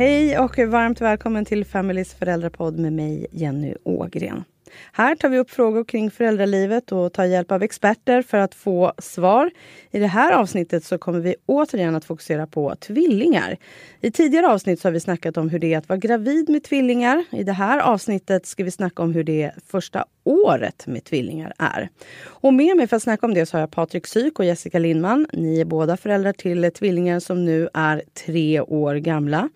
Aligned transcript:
Hej 0.00 0.38
och 0.38 0.58
varmt 0.58 1.00
välkommen 1.00 1.44
till 1.44 1.64
Familys 1.64 2.14
föräldrapodd 2.14 2.78
med 2.78 2.92
mig 2.92 3.26
Jenny 3.32 3.74
Ågren. 3.84 4.44
Här 4.92 5.16
tar 5.16 5.28
vi 5.28 5.38
upp 5.38 5.50
frågor 5.50 5.84
kring 5.84 6.10
föräldralivet 6.10 6.92
och 6.92 7.12
tar 7.12 7.24
hjälp 7.24 7.52
av 7.52 7.62
experter 7.62 8.22
för 8.22 8.38
att 8.38 8.54
få 8.54 8.92
svar. 8.98 9.50
I 9.90 9.98
det 9.98 10.06
här 10.06 10.32
avsnittet 10.32 10.84
så 10.84 10.98
kommer 10.98 11.20
vi 11.20 11.34
återigen 11.46 11.94
att 11.94 12.04
fokusera 12.04 12.46
på 12.46 12.74
tvillingar. 12.74 13.56
I 14.00 14.10
tidigare 14.10 14.48
avsnitt 14.48 14.80
så 14.80 14.88
har 14.88 14.92
vi 14.92 15.00
snackat 15.00 15.36
om 15.36 15.48
hur 15.48 15.58
det 15.58 15.74
är 15.74 15.78
att 15.78 15.88
vara 15.88 15.98
gravid 15.98 16.48
med 16.48 16.64
tvillingar. 16.64 17.24
I 17.30 17.44
det 17.44 17.52
här 17.52 17.78
avsnittet 17.78 18.46
ska 18.46 18.64
vi 18.64 18.70
snacka 18.70 19.02
om 19.02 19.14
hur 19.14 19.24
det 19.24 19.52
första 19.66 20.04
året 20.24 20.86
med 20.86 21.04
tvillingar 21.04 21.52
är. 21.58 21.88
Och 22.24 22.54
med 22.54 22.76
mig 22.76 22.86
för 22.86 22.96
att 22.96 23.02
snacka 23.02 23.26
om 23.26 23.34
det 23.34 23.46
så 23.46 23.56
har 23.56 23.60
jag 23.60 23.70
Patrik 23.70 24.06
Syk 24.06 24.38
och 24.38 24.44
Jessica 24.44 24.78
Lindman. 24.78 25.26
Ni 25.32 25.60
är 25.60 25.64
båda 25.64 25.96
föräldrar 25.96 26.32
till 26.32 26.70
tvillingar 26.72 27.20
som 27.20 27.44
nu 27.44 27.68
är 27.74 28.02
tre 28.26 28.60
år 28.60 28.94
gamla. 28.94 29.48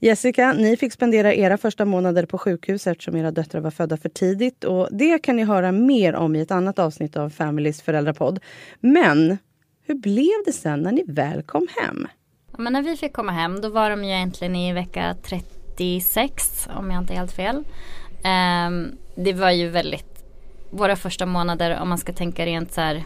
Jessica, 0.00 0.52
ni 0.52 0.76
fick 0.76 0.92
spendera 0.92 1.34
era 1.34 1.58
första 1.58 1.84
månader 1.84 2.26
på 2.26 2.38
sjukhus 2.38 2.86
eftersom 2.86 3.16
era 3.16 3.30
döttrar 3.30 3.60
var 3.60 3.70
födda 3.70 3.96
för 3.96 4.08
tidigt. 4.08 4.64
Och 4.64 4.88
Det 4.90 5.18
kan 5.18 5.36
ni 5.36 5.44
höra 5.44 5.72
mer 5.72 6.14
om 6.14 6.36
i 6.36 6.40
ett 6.40 6.50
annat 6.50 6.78
avsnitt 6.78 7.16
av 7.16 7.30
Familys 7.30 7.82
föräldrapodd. 7.82 8.40
Men 8.80 9.38
hur 9.86 9.94
blev 9.94 10.44
det 10.46 10.52
sen 10.52 10.82
när 10.82 10.92
ni 10.92 11.04
väl 11.08 11.42
kom 11.42 11.66
hem? 11.80 12.06
Men 12.58 12.72
när 12.72 12.82
vi 12.82 12.96
fick 12.96 13.12
komma 13.12 13.32
hem 13.32 13.60
då 13.60 13.68
var 13.68 13.90
de 13.90 14.04
ju 14.04 14.10
egentligen 14.10 14.56
i 14.56 14.72
vecka 14.72 15.16
36 15.22 16.68
om 16.76 16.90
jag 16.90 17.02
inte 17.02 17.12
är 17.12 17.16
helt 17.16 17.32
fel. 17.32 17.56
Um, 17.56 18.96
det 19.14 19.32
var 19.32 19.50
ju 19.50 19.68
väldigt, 19.68 20.24
våra 20.70 20.96
första 20.96 21.26
månader 21.26 21.78
om 21.80 21.88
man 21.88 21.98
ska 21.98 22.12
tänka 22.12 22.46
rent 22.46 22.72
så 22.72 22.80
här 22.80 23.04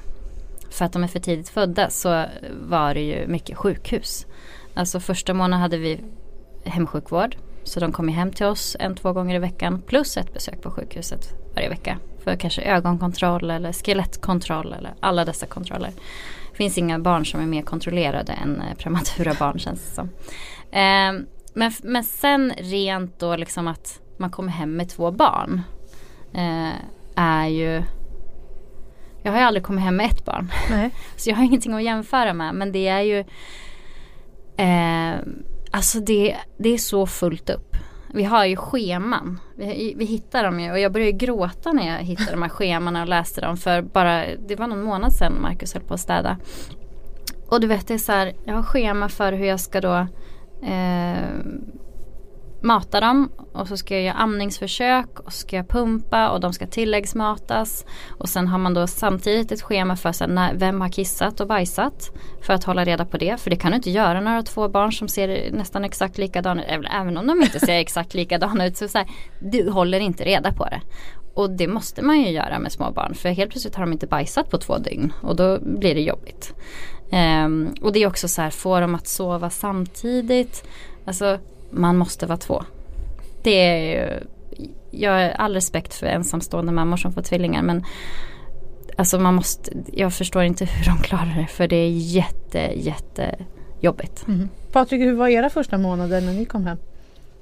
för 0.70 0.84
att 0.84 0.92
de 0.92 1.04
är 1.04 1.08
för 1.08 1.20
tidigt 1.20 1.48
födda 1.48 1.90
så 1.90 2.24
var 2.68 2.94
det 2.94 3.00
ju 3.00 3.26
mycket 3.26 3.58
sjukhus. 3.58 4.26
Alltså 4.74 5.00
första 5.00 5.34
månaden 5.34 5.60
hade 5.60 5.78
vi 5.78 6.00
hemsjukvård. 6.64 7.36
Så 7.64 7.80
de 7.80 7.92
kommer 7.92 8.12
hem 8.12 8.32
till 8.32 8.46
oss 8.46 8.76
en, 8.80 8.94
två 8.94 9.12
gånger 9.12 9.34
i 9.34 9.38
veckan 9.38 9.82
plus 9.86 10.16
ett 10.16 10.34
besök 10.34 10.62
på 10.62 10.70
sjukhuset 10.70 11.34
varje 11.54 11.68
vecka. 11.68 11.98
För 12.24 12.36
kanske 12.36 12.62
ögonkontroll 12.62 13.50
eller 13.50 13.72
skelettkontroll 13.72 14.72
eller 14.72 14.94
alla 15.00 15.24
dessa 15.24 15.46
kontroller. 15.46 15.90
Det 16.50 16.56
finns 16.56 16.78
inga 16.78 16.98
barn 16.98 17.26
som 17.26 17.40
är 17.40 17.46
mer 17.46 17.62
kontrollerade 17.62 18.32
än 18.32 18.60
eh, 18.60 18.74
prematura 18.74 19.34
barn 19.38 19.58
känns 19.58 19.84
det 19.84 19.94
som. 19.94 20.08
Eh, 20.70 21.26
men, 21.54 21.72
men 21.82 22.04
sen 22.04 22.52
rent 22.58 23.18
då 23.18 23.36
liksom 23.36 23.68
att 23.68 24.00
man 24.18 24.30
kommer 24.30 24.52
hem 24.52 24.76
med 24.76 24.88
två 24.88 25.10
barn. 25.10 25.62
Eh, 26.34 26.72
är 27.16 27.46
ju 27.46 27.82
jag 29.22 29.32
har 29.32 29.38
ju 29.38 29.44
aldrig 29.44 29.64
kommit 29.64 29.84
hem 29.84 29.96
med 29.96 30.06
ett 30.06 30.24
barn. 30.24 30.52
Nej. 30.70 30.90
Så 31.16 31.30
jag 31.30 31.36
har 31.36 31.44
ingenting 31.44 31.74
att 31.74 31.82
jämföra 31.82 32.32
med. 32.32 32.54
Men 32.54 32.72
det 32.72 32.88
är 32.88 33.00
ju 33.00 33.18
eh, 34.56 35.20
Alltså 35.74 36.00
det, 36.00 36.36
det 36.58 36.68
är 36.68 36.78
så 36.78 37.06
fullt 37.06 37.50
upp. 37.50 37.76
Vi 38.14 38.24
har 38.24 38.44
ju 38.44 38.56
scheman. 38.56 39.40
Vi, 39.56 39.94
vi 39.96 40.04
hittar 40.04 40.44
dem 40.44 40.60
ju 40.60 40.70
och 40.70 40.78
jag 40.78 40.92
började 40.92 41.12
gråta 41.12 41.72
när 41.72 41.88
jag 41.88 41.98
hittade 41.98 42.30
de 42.30 42.42
här 42.42 42.48
schemana 42.48 43.02
och 43.02 43.08
läste 43.08 43.40
dem 43.40 43.56
för 43.56 43.82
bara, 43.82 44.24
det 44.48 44.56
var 44.56 44.66
någon 44.66 44.82
månad 44.82 45.12
sedan 45.12 45.42
Marcus 45.42 45.74
höll 45.74 45.82
på 45.82 45.94
att 45.94 46.00
städa. 46.00 46.38
Och 47.48 47.60
du 47.60 47.66
vet 47.66 47.88
det 47.88 47.94
är 47.94 47.98
så 47.98 48.12
här, 48.12 48.32
jag 48.44 48.54
har 48.54 48.62
schema 48.62 49.08
för 49.08 49.32
hur 49.32 49.46
jag 49.46 49.60
ska 49.60 49.80
då 49.80 50.06
eh, 50.66 51.28
mata 52.62 53.00
dem 53.00 53.30
och 53.52 53.68
så 53.68 53.76
ska 53.76 53.94
jag 53.94 54.02
göra 54.02 54.14
amningsförsök 54.14 55.20
och 55.20 55.32
ska 55.32 55.56
jag 55.56 55.68
pumpa 55.68 56.30
och 56.30 56.40
de 56.40 56.52
ska 56.52 56.66
tilläggsmatas. 56.66 57.84
Och 58.18 58.28
sen 58.28 58.48
har 58.48 58.58
man 58.58 58.74
då 58.74 58.86
samtidigt 58.86 59.52
ett 59.52 59.62
schema 59.62 59.96
för 59.96 60.12
så 60.12 60.26
när, 60.26 60.54
vem 60.54 60.80
har 60.80 60.88
kissat 60.88 61.40
och 61.40 61.46
bajsat. 61.46 62.10
För 62.42 62.54
att 62.54 62.64
hålla 62.64 62.84
reda 62.84 63.04
på 63.04 63.16
det. 63.16 63.40
För 63.40 63.50
det 63.50 63.56
kan 63.56 63.70
du 63.70 63.76
inte 63.76 63.90
göra 63.90 64.20
när 64.20 64.30
du 64.30 64.36
har 64.36 64.42
två 64.42 64.68
barn 64.68 64.92
som 64.92 65.08
ser 65.08 65.52
nästan 65.52 65.84
exakt 65.84 66.18
likadana 66.18 66.76
ut. 66.76 66.86
Även 66.92 67.16
om 67.16 67.26
de 67.26 67.42
inte 67.42 67.60
ser 67.60 67.72
exakt 67.80 68.14
likadana 68.14 68.66
ut. 68.66 68.76
Så, 68.76 68.88
så 68.88 68.98
här, 68.98 69.06
du 69.40 69.70
håller 69.70 70.00
inte 70.00 70.24
reda 70.24 70.52
på 70.52 70.64
det. 70.64 70.80
Och 71.34 71.50
det 71.50 71.68
måste 71.68 72.02
man 72.02 72.20
ju 72.20 72.30
göra 72.30 72.58
med 72.58 72.72
små 72.72 72.90
barn. 72.90 73.14
För 73.14 73.28
helt 73.28 73.50
plötsligt 73.50 73.74
har 73.74 73.82
de 73.82 73.92
inte 73.92 74.06
bajsat 74.06 74.50
på 74.50 74.58
två 74.58 74.78
dygn. 74.78 75.12
Och 75.20 75.36
då 75.36 75.58
blir 75.60 75.94
det 75.94 76.00
jobbigt. 76.00 76.54
Um, 77.44 77.74
och 77.80 77.92
det 77.92 78.02
är 78.02 78.06
också 78.06 78.28
så 78.28 78.42
här, 78.42 78.50
få 78.50 78.80
dem 78.80 78.94
att 78.94 79.06
sova 79.06 79.50
samtidigt. 79.50 80.64
Alltså 81.04 81.38
man 81.72 81.96
måste 81.96 82.26
vara 82.26 82.38
två. 82.38 82.64
Det 83.42 83.50
är 83.50 83.78
ju, 83.78 84.20
jag 84.90 85.10
har 85.10 85.20
all 85.20 85.54
respekt 85.54 85.94
för 85.94 86.06
ensamstående 86.06 86.72
mammor 86.72 86.96
som 86.96 87.12
får 87.12 87.22
tvillingar 87.22 87.62
men 87.62 87.84
alltså 88.96 89.18
man 89.18 89.34
måste, 89.34 89.72
jag 89.92 90.14
förstår 90.14 90.42
inte 90.42 90.64
hur 90.64 90.84
de 90.84 90.98
klarar 90.98 91.36
det 91.40 91.46
för 91.46 91.68
det 91.68 91.76
är 91.76 91.90
jätte, 91.90 92.58
jätte 92.74 93.38
jobbigt. 93.80 94.24
Mm. 94.28 94.48
Patrik, 94.72 95.00
hur 95.00 95.14
var 95.14 95.28
era 95.28 95.50
första 95.50 95.78
månader 95.78 96.20
när 96.20 96.32
ni 96.32 96.44
kom 96.44 96.66
hem? 96.66 96.78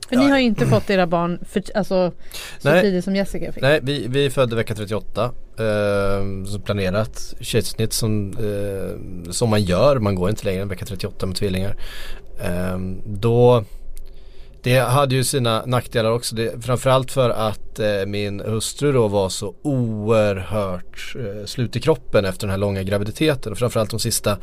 För 0.08 0.16
ja. 0.16 0.22
ni 0.22 0.30
har 0.30 0.38
ju 0.38 0.44
inte 0.44 0.66
fått 0.66 0.90
era 0.90 1.06
barn 1.06 1.44
för, 1.48 1.62
alltså, 1.74 2.12
så 2.58 2.70
Nej. 2.70 2.82
tidigt 2.82 3.04
som 3.04 3.16
Jessica 3.16 3.52
fick. 3.52 3.62
Nej, 3.62 3.80
vi, 3.82 4.06
vi 4.08 4.30
födde 4.30 4.56
vecka 4.56 4.74
38. 4.74 5.24
Eh, 5.24 6.44
som 6.46 6.62
planerat 6.64 7.34
kejsarsnitt 7.40 7.92
som, 7.92 8.32
eh, 8.32 9.30
som 9.30 9.50
man 9.50 9.62
gör. 9.62 9.98
Man 9.98 10.14
går 10.14 10.30
inte 10.30 10.44
längre 10.44 10.62
än 10.62 10.68
vecka 10.68 10.84
38 10.84 11.26
med 11.26 11.36
tvillingar. 11.36 11.76
Eh, 12.44 12.78
då 13.04 13.64
det 14.62 14.78
hade 14.78 15.14
ju 15.14 15.24
sina 15.24 15.66
nackdelar 15.66 16.10
också. 16.10 16.34
Det, 16.34 16.64
framförallt 16.64 17.12
för 17.12 17.30
att 17.30 17.78
eh, 17.78 18.06
min 18.06 18.40
hustru 18.40 18.92
då 18.92 19.08
var 19.08 19.28
så 19.28 19.54
oerhört 19.62 21.14
eh, 21.16 21.46
slut 21.46 21.76
i 21.76 21.80
kroppen 21.80 22.24
efter 22.24 22.46
den 22.46 22.50
här 22.50 22.58
långa 22.58 22.82
graviditeten. 22.82 23.52
Och 23.52 23.58
framförallt 23.58 23.90
de 23.90 24.00
sista 24.00 24.38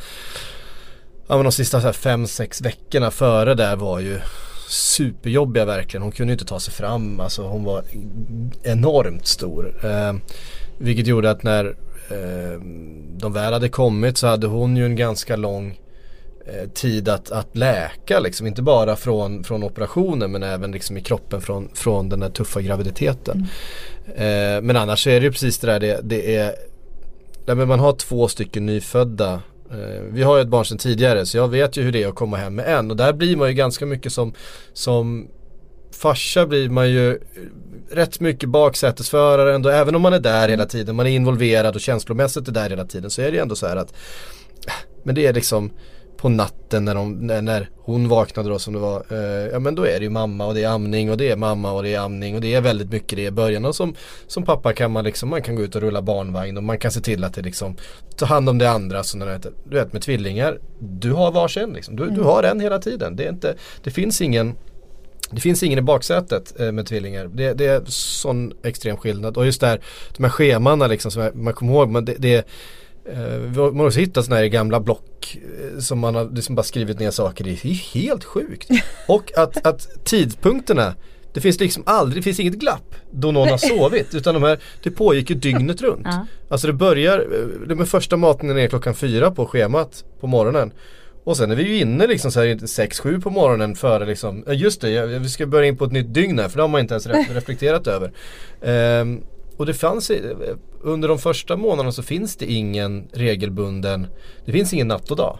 Ja 1.30 1.36
men 1.36 1.44
de 1.44 1.52
sista 1.52 1.94
fem, 1.94 2.28
sex 2.28 2.62
veckorna 2.62 3.12
före 3.12 3.56
där 3.56 3.76
var 3.76 4.00
ju 4.00 4.20
superjobbiga 4.70 5.66
verkligen. 5.66 6.02
Hon 6.02 6.12
kunde 6.12 6.34
inte 6.34 6.46
ta 6.46 6.60
sig 6.60 6.74
fram. 6.74 7.20
Alltså 7.20 7.48
hon 7.48 7.64
var 7.64 7.84
enormt 8.64 9.28
stor. 9.28 9.86
Eh, 9.86 10.14
vilket 10.78 11.08
gjorde 11.08 11.32
att 11.32 11.44
när 11.44 11.66
eh, 12.10 12.62
de 13.18 13.34
väl 13.34 13.54
hade 13.54 13.70
kommit 13.70 14.18
så 14.18 14.28
hade 14.28 14.48
hon 14.48 14.78
ju 14.78 14.86
en 14.86 14.96
ganska 14.96 15.36
lång 15.36 15.80
Eh, 16.50 16.70
tid 16.70 17.10
att, 17.10 17.32
att 17.32 17.58
läka 17.58 18.20
liksom. 18.20 18.48
Inte 18.48 18.62
bara 18.62 18.96
från, 18.96 19.44
från 19.44 19.64
operationen 19.64 20.32
men 20.32 20.44
även 20.44 20.72
liksom 20.72 20.98
i 20.98 21.02
kroppen 21.02 21.42
från, 21.42 21.70
från 21.74 22.10
den 22.10 22.20
där 22.20 22.30
tuffa 22.30 22.62
graviditeten. 22.62 23.48
Mm. 24.16 24.58
Eh, 24.58 24.62
men 24.62 24.78
annars 24.78 25.08
är 25.08 25.20
det 25.20 25.26
ju 25.26 25.32
precis 25.32 25.60
det 25.60 25.68
där 25.68 25.80
det, 25.80 26.00
det 26.04 26.36
är 26.36 26.56
där 27.46 27.56
man 27.56 27.80
har 27.80 27.94
två 27.94 28.28
stycken 28.28 28.66
nyfödda 28.66 29.34
eh, 29.72 30.02
vi 30.12 30.24
har 30.24 30.36
ju 30.36 30.42
ett 30.42 30.48
barn 30.48 30.66
sedan 30.66 30.78
tidigare 30.78 31.26
så 31.26 31.38
jag 31.38 31.48
vet 31.48 31.78
ju 31.78 31.82
hur 31.82 31.92
det 31.92 32.04
är 32.04 32.08
att 32.08 32.16
komma 32.16 32.38
hem 32.38 32.56
med 32.56 32.68
en 32.68 32.92
och 32.92 32.98
där 32.98 33.14
blir 33.14 33.38
man 33.38 33.48
ju 33.48 33.54
ganska 33.54 33.86
mycket 33.86 34.14
som, 34.14 34.34
som 34.74 35.28
farsa 35.92 36.46
blir 36.46 36.70
man 36.70 36.90
ju 36.90 37.20
rätt 37.92 38.20
mycket 38.20 38.50
baksätesförare 38.50 39.56
ändå 39.56 39.70
även 39.70 39.96
om 39.96 40.02
man 40.02 40.14
är 40.14 40.20
där 40.20 40.50
hela 40.50 40.66
tiden, 40.66 40.96
man 40.96 41.08
är 41.08 41.12
involverad 41.12 41.76
och 41.76 41.82
känslomässigt 41.82 42.48
är 42.48 42.52
där 42.52 42.70
hela 42.70 42.86
tiden 42.86 43.10
så 43.10 43.22
är 43.22 43.26
det 43.26 43.36
ju 43.36 43.42
ändå 43.42 43.56
så 43.56 43.68
här 43.68 43.76
att 43.76 43.94
men 45.04 45.16
det 45.16 45.26
är 45.26 45.34
liksom 45.34 45.72
på 46.18 46.30
natten 46.30 46.86
när, 46.86 46.96
de, 46.96 47.14
när, 47.14 47.42
när, 47.42 47.70
hon 47.78 48.08
vaknade 48.08 48.50
då 48.50 48.60
som 48.60 48.74
det 48.74 48.80
var. 48.80 49.04
Eh, 49.10 49.50
ja 49.52 49.60
men 49.60 49.76
då 49.76 49.88
är 49.88 50.00
det 50.00 50.04
ju 50.04 50.10
mamma 50.10 50.46
och 50.46 50.54
det 50.54 50.64
är 50.64 50.70
amning 50.70 51.12
och 51.12 51.18
det 51.18 51.30
är 51.30 51.36
mamma 51.36 51.72
och 51.72 51.84
det 51.84 51.94
är 51.94 52.00
amning 52.00 52.36
och 52.36 52.42
det 52.42 52.54
är 52.54 52.62
väldigt 52.62 52.92
mycket 52.92 53.16
det 53.16 53.26
i 53.26 53.32
början. 53.32 53.66
Och 53.66 53.76
som, 53.76 53.96
som 54.28 54.44
pappa 54.44 54.74
kan 54.74 54.92
man 54.92 55.04
liksom, 55.04 55.30
man 55.30 55.42
kan 55.42 55.56
gå 55.56 55.64
ut 55.64 55.76
och 55.76 55.82
rulla 55.82 56.02
barnvagn 56.02 56.58
och 56.58 56.64
man 56.64 56.78
kan 56.78 56.92
se 56.92 57.02
till 57.02 57.24
att 57.24 57.34
det 57.34 57.42
liksom 57.42 57.76
ta 58.16 58.26
hand 58.26 58.50
om 58.50 58.58
det 58.58 58.70
andra. 58.70 59.04
Så 59.04 59.18
när 59.18 59.40
du 59.64 59.78
vet 59.78 59.94
med 59.94 60.02
tvillingar, 60.02 60.60
du 60.80 61.12
har 61.12 61.32
varsin 61.32 61.74
liksom. 61.74 61.96
Du, 61.96 62.04
mm. 62.04 62.16
du 62.16 62.22
har 62.22 62.44
en 62.44 62.60
hela 62.60 62.80
tiden. 62.80 63.16
Det, 63.16 63.26
är 63.26 63.30
inte, 63.30 63.56
det 63.84 63.92
finns 63.92 64.22
ingen 64.22 64.56
det 65.32 65.42
finns 65.42 65.64
ingen 65.64 65.80
i 65.80 65.82
baksätet 65.82 66.60
eh, 66.60 66.72
med 66.72 66.86
tvillingar. 66.86 67.30
Det, 67.34 67.54
det, 67.54 67.66
är 67.66 67.82
sån 67.86 68.54
extrem 68.64 68.98
skillnad. 68.98 69.38
Och 69.38 69.46
just 69.46 69.62
där, 69.62 69.82
de 70.18 70.24
här 70.24 70.32
schemana 70.32 70.88
liksom 70.88 71.12
som 71.12 71.32
man 71.34 71.54
kommer 71.54 71.74
ihåg. 71.74 71.90
Man, 71.90 72.06
det, 72.06 72.16
det 72.18 72.38
Eh, 72.38 72.46
man 73.56 73.80
har 73.80 73.86
också 73.86 74.00
hittat 74.00 74.26
sådana 74.26 74.42
här 74.42 74.48
gamla 74.48 74.80
block 74.80 75.38
eh, 75.38 75.80
som 75.80 76.00
man 76.00 76.16
har 76.16 76.30
liksom 76.36 76.56
bara 76.56 76.64
skrivit 76.64 77.00
ner 77.00 77.12
saker 77.12 77.48
i. 77.48 77.60
Det 77.64 77.70
är 77.70 77.74
helt 77.74 78.24
sjukt. 78.24 78.70
Och 79.08 79.32
att, 79.38 79.66
att 79.68 80.06
tidpunkterna 80.06 80.96
det 81.34 81.42
finns 81.42 81.60
liksom 81.60 81.84
aldrig, 81.86 82.22
det 82.22 82.24
finns 82.24 82.40
inget 82.40 82.54
glapp 82.54 82.96
då 83.12 83.32
någon 83.32 83.48
har 83.48 83.58
sovit 83.58 84.16
utan 84.16 84.34
de 84.34 84.44
här, 84.44 84.60
det 84.84 84.92
pågick 84.92 85.30
ju 85.30 85.36
dygnet 85.36 85.82
runt. 85.82 86.06
Ja. 86.06 86.26
Alltså 86.50 86.68
det 86.68 86.74
börjar, 86.74 87.20
eh, 87.20 87.76
de 87.76 87.86
första 87.86 88.18
matningen 88.18 88.58
är 88.58 88.68
klockan 88.68 88.96
fyra 88.96 89.32
på 89.32 89.46
schemat 89.46 90.04
på 90.20 90.28
morgonen. 90.28 90.72
Och 91.24 91.38
sen 91.38 91.52
är 91.52 91.56
vi 91.56 91.64
ju 91.64 91.80
inne 91.80 92.08
liksom 92.08 92.32
så 92.32 92.40
här 92.40 92.48
6-7 92.48 93.22
på 93.22 93.30
morgonen 93.30 93.76
före 93.76 94.06
liksom, 94.06 94.44
just 94.48 94.82
det, 94.82 95.06
vi 95.06 95.30
ska 95.30 95.46
börja 95.46 95.68
in 95.68 95.78
på 95.78 95.86
ett 95.86 95.92
nytt 95.92 96.14
dygn 96.14 96.40
här 96.40 96.50
för 96.50 96.58
det 96.58 96.64
har 96.64 96.68
man 96.68 96.82
inte 96.82 96.94
ens 96.94 97.08
reflekterat 97.30 97.88
över. 97.88 98.12
Um, 99.02 99.24
och 99.58 99.66
det 99.66 99.74
fanns 99.74 100.12
under 100.82 101.08
de 101.08 101.20
första 101.20 101.58
månaderna 101.58 101.92
så 101.92 102.04
finns 102.04 102.36
det 102.36 102.46
ingen 102.46 103.08
regelbunden, 103.14 104.08
det 104.46 104.52
finns 104.52 104.74
ingen 104.74 104.88
natt 104.88 105.12
och 105.12 105.18
dag. 105.18 105.40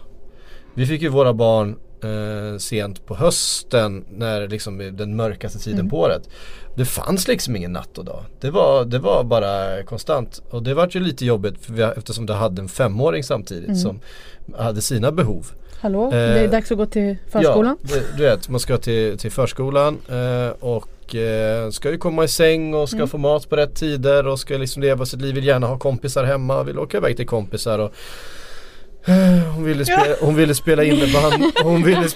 Vi 0.74 0.86
fick 0.86 1.02
ju 1.02 1.08
våra 1.08 1.34
barn 1.34 1.76
eh, 2.02 2.58
sent 2.58 3.06
på 3.06 3.14
hösten 3.14 4.04
när 4.10 4.48
liksom 4.48 4.96
den 4.96 5.16
mörkaste 5.16 5.58
tiden 5.58 5.80
mm. 5.80 5.90
på 5.90 5.98
året. 5.98 6.28
Det 6.74 6.84
fanns 6.84 7.28
liksom 7.28 7.56
ingen 7.56 7.72
natt 7.72 7.98
och 7.98 8.04
dag. 8.04 8.24
Det 8.40 8.50
var, 8.50 8.84
det 8.84 8.98
var 8.98 9.24
bara 9.24 9.82
konstant. 9.82 10.42
Och 10.50 10.62
det 10.62 10.74
var 10.74 10.88
ju 10.90 11.00
lite 11.00 11.26
jobbigt 11.26 11.64
för 11.64 11.72
vi, 11.72 11.82
eftersom 11.82 12.26
det 12.26 12.34
hade 12.34 12.62
en 12.62 12.68
femåring 12.68 13.22
samtidigt 13.22 13.68
mm. 13.68 13.78
som 13.78 14.00
hade 14.56 14.82
sina 14.82 15.12
behov. 15.12 15.46
Hallå, 15.80 16.04
eh, 16.04 16.10
det 16.10 16.40
är 16.40 16.48
dags 16.48 16.72
att 16.72 16.78
gå 16.78 16.86
till 16.86 17.16
förskolan. 17.28 17.76
Ja, 17.82 17.88
det, 17.94 18.16
du 18.16 18.22
vet 18.22 18.48
man 18.48 18.60
ska 18.60 18.76
till, 18.76 19.18
till 19.18 19.30
förskolan 19.30 19.98
eh, 20.08 20.50
och 20.60 20.88
eh, 21.14 21.70
ska 21.70 21.90
ju 21.90 21.98
komma 21.98 22.24
i 22.24 22.28
säng 22.28 22.74
och 22.74 22.88
ska 22.88 22.96
mm. 22.96 23.08
få 23.08 23.18
mat 23.18 23.48
på 23.48 23.56
rätt 23.56 23.74
tider 23.74 24.26
och 24.26 24.38
ska 24.38 24.56
liksom 24.56 24.82
leva 24.82 25.06
sitt 25.06 25.20
liv, 25.20 25.34
vill 25.34 25.46
gärna 25.46 25.66
ha 25.66 25.78
kompisar 25.78 26.24
hemma, 26.24 26.62
vill 26.62 26.78
åka 26.78 26.96
iväg 26.96 27.16
till 27.16 27.26
kompisar 27.26 27.78
och 27.78 27.92
eh, 29.04 29.52
hon 29.54 29.64
ville, 29.64 29.84
spela, 29.84 30.16
hon 30.20 30.34
ville 30.34 30.54
spela 30.54 30.84
innebandy, 30.84 31.50
hon 31.62 31.82
ville 31.82 32.08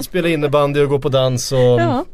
spela 0.00 0.28
innebandy 0.28 0.80
och 0.80 0.88
gå 0.88 0.98
på 0.98 1.08
dans 1.08 1.52
och 1.52 1.58
ja, 1.58 2.04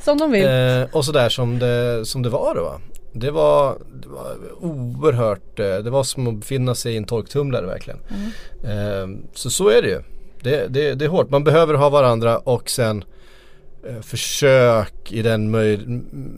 Som 0.00 0.18
de 0.18 0.30
vill. 0.32 0.44
Eh, 0.44 0.82
och 0.92 1.04
sådär 1.04 1.28
som 1.28 1.58
det, 1.58 2.06
som 2.06 2.22
det 2.22 2.28
var 2.28 2.54
då 2.54 2.80
det 3.12 3.30
var, 3.30 3.78
det 4.02 4.08
var 4.08 4.36
oerhört, 4.60 5.58
eh, 5.58 5.76
det 5.76 5.90
var 5.90 6.04
som 6.04 6.26
att 6.26 6.34
befinna 6.34 6.74
sig 6.74 6.94
i 6.94 6.96
en 6.96 7.04
torktumlare 7.04 7.66
verkligen. 7.66 8.00
Mm. 8.08 9.12
Eh, 9.14 9.20
så 9.34 9.50
så 9.50 9.68
är 9.68 9.82
det 9.82 9.88
ju. 9.88 10.02
Det, 10.42 10.66
det, 10.68 10.94
det 10.94 11.04
är 11.04 11.08
hårt, 11.08 11.30
man 11.30 11.44
behöver 11.44 11.74
ha 11.74 11.88
varandra 11.88 12.38
och 12.38 12.70
sen 12.70 13.04
försök 14.02 15.12
i 15.12 15.22
den 15.22 15.50
möj 15.50 15.80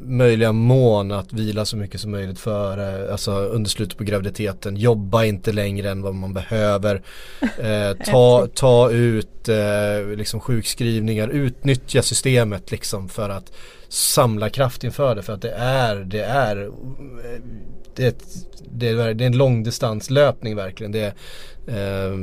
möjliga 0.05 0.53
mån 0.53 1.13
att 1.13 1.33
vila 1.33 1.65
så 1.65 1.77
mycket 1.77 2.01
som 2.01 2.11
möjligt 2.11 2.39
före, 2.39 3.13
alltså 3.13 3.33
under 3.33 3.71
slutet 3.71 3.99
på 3.99 4.05
graviditeten. 4.05 4.77
Jobba 4.77 5.25
inte 5.25 5.53
längre 5.53 5.91
än 5.91 6.03
vad 6.03 6.15
man 6.15 6.35
behöver. 6.35 7.03
Eh, 7.63 7.93
ta, 8.07 8.49
ta 8.55 8.91
ut 8.91 9.49
eh, 9.49 10.17
liksom 10.17 10.41
sjukskrivningar, 10.41 11.29
utnyttja 11.29 12.03
systemet 12.03 12.71
liksom 12.71 13.09
för 13.09 13.31
att 13.31 13.53
samla 13.89 14.51
kraft 14.51 14.85
inför 14.85 15.15
det 15.15 15.23
för 15.23 15.33
att 15.33 15.43
det 15.43 15.51
är, 15.57 15.97
det 15.97 16.23
är 16.23 16.71
det 17.95 18.05
är, 18.05 18.09
ett, 18.09 18.25
det 18.71 18.89
är, 18.89 19.15
det 19.15 19.25
är 19.25 19.27
en 19.27 19.37
långdistanslöpning 19.37 20.57
verkligen. 20.57 20.93
Det 20.93 21.15
är 21.67 22.09
eh, 22.09 22.17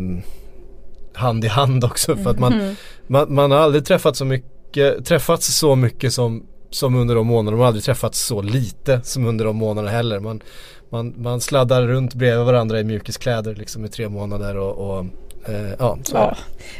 hand 1.14 1.46
i 1.46 1.48
hand 1.48 1.84
också 1.84 2.16
för 2.16 2.30
att 2.30 2.40
man, 2.40 2.54
mm. 2.54 2.76
man, 3.08 3.34
man, 3.34 3.52
har 3.52 3.58
aldrig 3.58 3.86
träffat 3.86 4.16
så 4.16 4.26
mycket, 4.26 4.52
Eh, 4.78 4.94
träffats 4.94 5.58
så 5.58 5.76
mycket 5.76 6.14
som, 6.14 6.44
som 6.70 6.96
under 6.96 7.16
de 7.16 7.28
månaderna. 7.28 7.52
Man 7.52 7.60
har 7.60 7.68
aldrig 7.68 7.84
träffats 7.84 8.26
så 8.26 8.42
lite 8.42 9.02
som 9.04 9.26
under 9.26 9.46
de 9.46 9.56
månaderna 9.56 9.92
heller. 9.92 10.20
Man, 10.20 10.42
man, 10.90 11.14
man 11.18 11.42
sladdar 11.42 11.88
runt 11.88 12.14
bredvid 12.14 12.46
varandra 12.46 12.80
i 12.80 12.84
mjukiskläder 12.84 13.56
liksom 13.56 13.86
i 13.86 13.90
tre 13.90 14.10
månader 14.10 14.58
och, 14.58 14.98
och 14.98 15.06
Eh, 15.46 15.74
ja, 15.80 15.98
så 16.04 16.16
ja. 16.16 16.36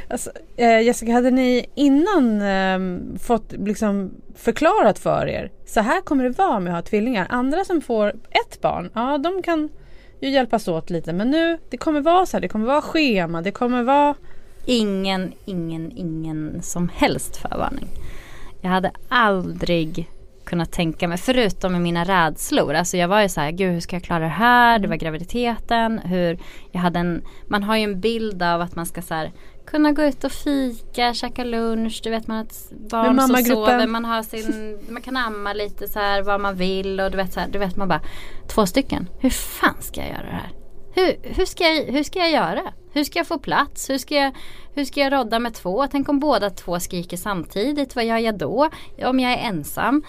Alltså, 0.08 0.32
eh, 0.58 0.82
Jessica, 0.82 1.12
hade 1.12 1.32
ni 1.32 1.66
innan 1.76 2.42
eh, 2.42 3.00
fått 3.20 3.52
liksom 3.52 4.12
förklarat 4.36 5.00
för 5.00 5.28
er 5.28 5.52
så 5.66 5.80
här 5.80 6.02
kommer 6.02 6.24
det 6.24 6.30
vara 6.30 6.60
med 6.60 6.74
att 6.74 6.86
ha 6.86 6.90
tvillingar. 6.90 7.28
Andra 7.30 7.66
som 7.66 7.82
får 7.82 8.10
ett 8.10 8.62
barn, 8.62 8.90
ja 8.94 9.18
de 9.18 9.42
kan 9.42 9.70
ju 10.22 10.30
hjälpas 10.30 10.68
åt 10.68 10.90
lite 10.90 11.14
men 11.14 11.32
nu 11.32 11.58
det 11.70 11.78
kommer 11.78 12.02
vara 12.02 12.26
så 12.26 12.38
här, 12.38 12.42
det 12.42 12.48
kommer 12.48 12.66
vara 12.66 12.82
schema, 12.82 13.42
det 13.42 13.52
kommer 13.52 13.84
vara 13.84 14.16
Ingen, 14.66 15.34
ingen, 15.46 15.92
ingen 15.92 16.62
som 16.62 16.90
helst 16.90 17.38
förvarning. 17.38 17.88
Jag 18.62 18.70
hade 18.70 18.92
aldrig 19.10 20.10
kunna 20.46 20.66
tänka 20.66 21.08
mig, 21.08 21.18
förutom 21.18 21.72
med 21.72 21.82
mina 21.82 22.04
rädslor. 22.04 22.74
Alltså 22.74 22.98
jag 22.98 23.08
var 23.08 23.22
ju 23.22 23.30
så 23.30 23.42
här, 23.42 23.52
gud 23.52 23.74
hur 23.74 23.80
ska 23.80 23.96
jag 23.96 24.04
klara 24.04 24.20
det 24.20 24.28
här? 24.28 24.80
Det 24.80 24.88
var 24.88 24.96
graviditeten. 24.96 26.00
Hur 26.00 26.40
jag 26.72 26.82
hade 26.82 27.00
en, 27.00 27.22
man 27.48 27.64
har 27.64 27.78
ju 27.78 27.84
en 27.84 28.00
bild 28.00 28.44
av 28.44 28.62
att 28.62 28.76
man 28.76 28.86
ska 28.86 29.02
så 29.02 29.14
här, 29.14 29.32
kunna 29.66 29.92
gå 29.92 30.04
ut 30.04 30.24
och 30.24 30.32
fika, 30.32 31.14
käka 31.14 31.44
lunch. 31.44 32.02
Du 32.04 32.10
vet 32.10 32.28
man 32.28 32.38
har 32.38 32.44
ett 32.44 32.72
barn 32.72 33.20
som 33.20 33.36
sover. 33.44 33.88
Man, 33.88 34.06
har 34.06 34.24
sin, 34.24 34.80
man 34.90 35.02
kan 35.02 35.18
amma 35.18 35.54
lite 35.54 35.88
så 35.88 36.00
här 36.00 36.22
vad 36.22 36.42
man 36.42 36.56
vill. 36.56 37.00
Och 37.00 37.12
du 37.12 37.18
vet, 37.18 37.34
så 37.34 37.40
här, 37.40 37.48
du 37.48 37.60
vet 37.60 37.76
man 37.76 37.88
bara, 37.88 38.02
två 38.48 38.66
stycken. 38.66 39.10
Hur 39.20 39.30
fan 39.30 39.76
ska 39.80 40.02
jag 40.02 40.10
göra 40.10 40.26
det 40.26 40.32
här? 40.32 40.59
Hur, 40.94 41.16
hur, 41.24 41.46
ska 41.46 41.64
jag, 41.64 41.84
hur 41.84 42.04
ska 42.04 42.20
jag 42.20 42.32
göra? 42.32 42.74
Hur 42.94 43.04
ska 43.04 43.20
jag 43.20 43.28
få 43.28 43.40
plats? 43.40 43.90
Hur 43.90 43.98
ska 43.98 44.16
jag, 44.16 44.32
hur 44.74 44.86
ska 44.86 45.00
jag 45.00 45.14
rodda 45.14 45.40
med 45.40 45.54
två? 45.54 45.88
Tänk 45.92 46.10
om 46.10 46.20
båda 46.20 46.50
två 46.50 46.80
skriker 46.80 47.18
samtidigt. 47.18 47.96
Vad 47.96 48.06
gör 48.06 48.18
jag 48.18 48.38
då? 48.38 48.70
Om 49.04 49.20
jag 49.20 49.32
är 49.32 49.38
ensam? 49.38 50.04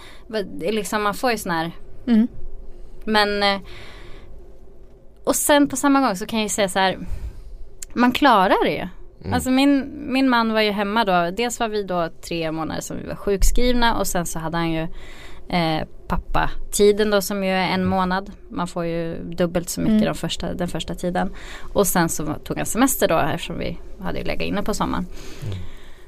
Liksom, 0.59 1.03
man 1.03 1.13
får 1.13 1.31
ju 1.31 1.37
sån 1.37 1.51
här... 1.51 1.71
Mm. 2.07 2.27
Men... 3.05 3.43
Eh, 3.43 3.61
och 5.23 5.35
sen 5.35 5.67
på 5.67 5.75
samma 5.75 6.01
gång 6.01 6.15
så 6.15 6.25
kan 6.25 6.39
jag 6.39 6.45
ju 6.45 6.49
säga 6.49 6.69
så 6.69 6.79
här. 6.79 6.99
Man 7.93 8.11
klarar 8.11 8.63
det 8.63 8.71
ju. 8.71 8.87
Mm. 9.21 9.33
Alltså 9.33 9.51
min, 9.51 9.91
min 10.13 10.29
man 10.29 10.53
var 10.53 10.61
ju 10.61 10.71
hemma 10.71 11.05
då. 11.05 11.31
Dels 11.31 11.59
var 11.59 11.67
vi 11.67 11.83
då 11.83 12.09
tre 12.21 12.51
månader 12.51 12.81
som 12.81 12.97
vi 12.97 13.07
var 13.07 13.15
sjukskrivna 13.15 13.97
och 13.97 14.07
sen 14.07 14.25
så 14.25 14.39
hade 14.39 14.57
han 14.57 14.71
ju 14.71 14.87
eh, 15.49 15.87
pappatiden 16.11 17.11
då 17.11 17.21
som 17.21 17.43
ju 17.43 17.49
är 17.49 17.67
en 17.73 17.85
månad. 17.85 18.31
Man 18.49 18.67
får 18.67 18.85
ju 18.85 19.23
dubbelt 19.23 19.69
så 19.69 19.81
mycket 19.81 19.93
mm. 19.93 20.05
de 20.05 20.15
första, 20.15 20.53
den 20.53 20.67
första 20.67 20.95
tiden. 20.95 21.29
Och 21.73 21.87
sen 21.87 22.09
så 22.09 22.33
tog 22.43 22.57
han 22.57 22.65
semester 22.65 23.07
då 23.07 23.17
eftersom 23.19 23.59
vi 23.59 23.77
hade 23.99 24.23
legat 24.23 24.41
inne 24.41 24.63
på 24.63 24.73
sommaren. 24.73 25.05
Mm. 25.45 25.57